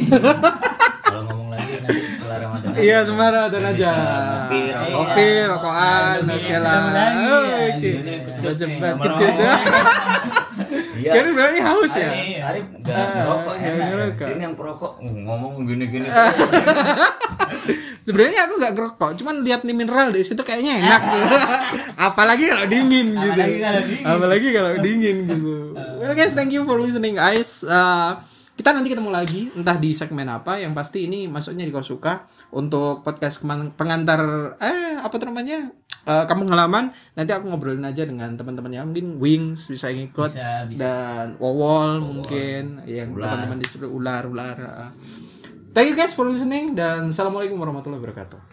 Kalau 1.07 1.31
ngomong 1.31 1.52
nanti 1.83 2.01
setelah 2.07 2.37
Ramadan. 2.39 2.71
iya 2.79 2.99
semara 3.03 3.43
dan 3.51 3.63
aja 3.67 3.91
kopi 4.89 5.27
rokokan 5.45 6.17
oke 6.25 6.55
lah 6.57 6.79
oke 7.69 7.91
cepat 8.55 8.97
kecil 8.97 9.31
Iya. 10.93 11.19
kan 11.19 11.35
berarti 11.35 11.59
haus 11.59 11.93
ya 11.99 12.11
Arif 12.47 12.67
nggak 12.79 12.95
ngerokok 13.11 13.53
nggak 13.53 13.73
enak 13.73 13.83
ya. 13.83 13.91
ngerokok. 13.91 14.27
Sini 14.31 14.43
yang 14.43 14.55
perokok 14.55 14.93
ngomong 15.03 15.53
gini-gini. 15.67 16.07
Sebenarnya 18.07 18.41
aku 18.47 18.55
nggak 18.59 18.73
ngerokok, 18.75 19.11
cuman 19.19 19.35
lihat 19.43 19.63
nih 19.63 19.75
mineral 19.75 20.11
di 20.11 20.23
situ 20.23 20.43
kayaknya 20.43 20.79
enak. 20.79 21.03
gitu. 21.03 21.37
Apalagi 22.07 22.45
kalau 22.47 22.67
dingin 22.67 23.07
gitu. 23.15 23.41
Apalagi 23.41 23.59
kalau 23.59 23.81
dingin. 23.81 24.07
Apalagi 24.07 24.49
kalau 24.51 24.73
dingin 24.79 25.17
gitu. 25.27 25.55
Well 26.03 26.15
guys, 26.15 26.35
thank 26.35 26.51
you 26.51 26.63
for 26.63 26.79
listening 26.79 27.15
guys. 27.15 27.63
Uh, 27.63 28.19
kita 28.63 28.79
nanti 28.79 28.95
ketemu 28.95 29.11
lagi 29.11 29.51
entah 29.59 29.75
di 29.75 29.91
segmen 29.91 30.31
apa. 30.31 30.63
Yang 30.63 30.73
pasti 30.79 31.11
ini 31.11 31.27
masuknya 31.27 31.67
di 31.67 31.75
kau 31.75 31.83
suka 31.83 32.31
untuk 32.55 33.03
podcast 33.03 33.43
pengantar 33.75 34.55
eh 34.63 35.03
apa 35.03 35.19
namanya? 35.27 35.75
Eh, 36.03 36.25
kamu 36.31 36.47
ngalaman 36.47 36.95
nanti 37.19 37.31
aku 37.35 37.51
ngobrolin 37.51 37.83
aja 37.83 38.07
dengan 38.07 38.35
teman-teman 38.39 38.71
yang 38.71 38.87
mungkin 38.91 39.19
wings 39.23 39.67
bisa 39.67 39.87
ngikut 39.91 40.35
Bisa, 40.35 40.67
bisa. 40.71 40.79
dan 40.79 41.27
wowol 41.43 41.99
mungkin. 41.99 42.87
Yang 42.87 43.19
teman-teman 43.19 43.59
di 43.59 43.67
ular 43.83 44.23
ular 44.31 44.57
uh. 44.63 44.91
thank 45.75 45.91
you 45.91 45.99
guys 45.99 46.15
for 46.15 46.27
listening 46.27 46.79
dan 46.79 47.11
assalamualaikum 47.11 47.59
warahmatullahi 47.59 47.99
wabarakatuh 47.99 48.52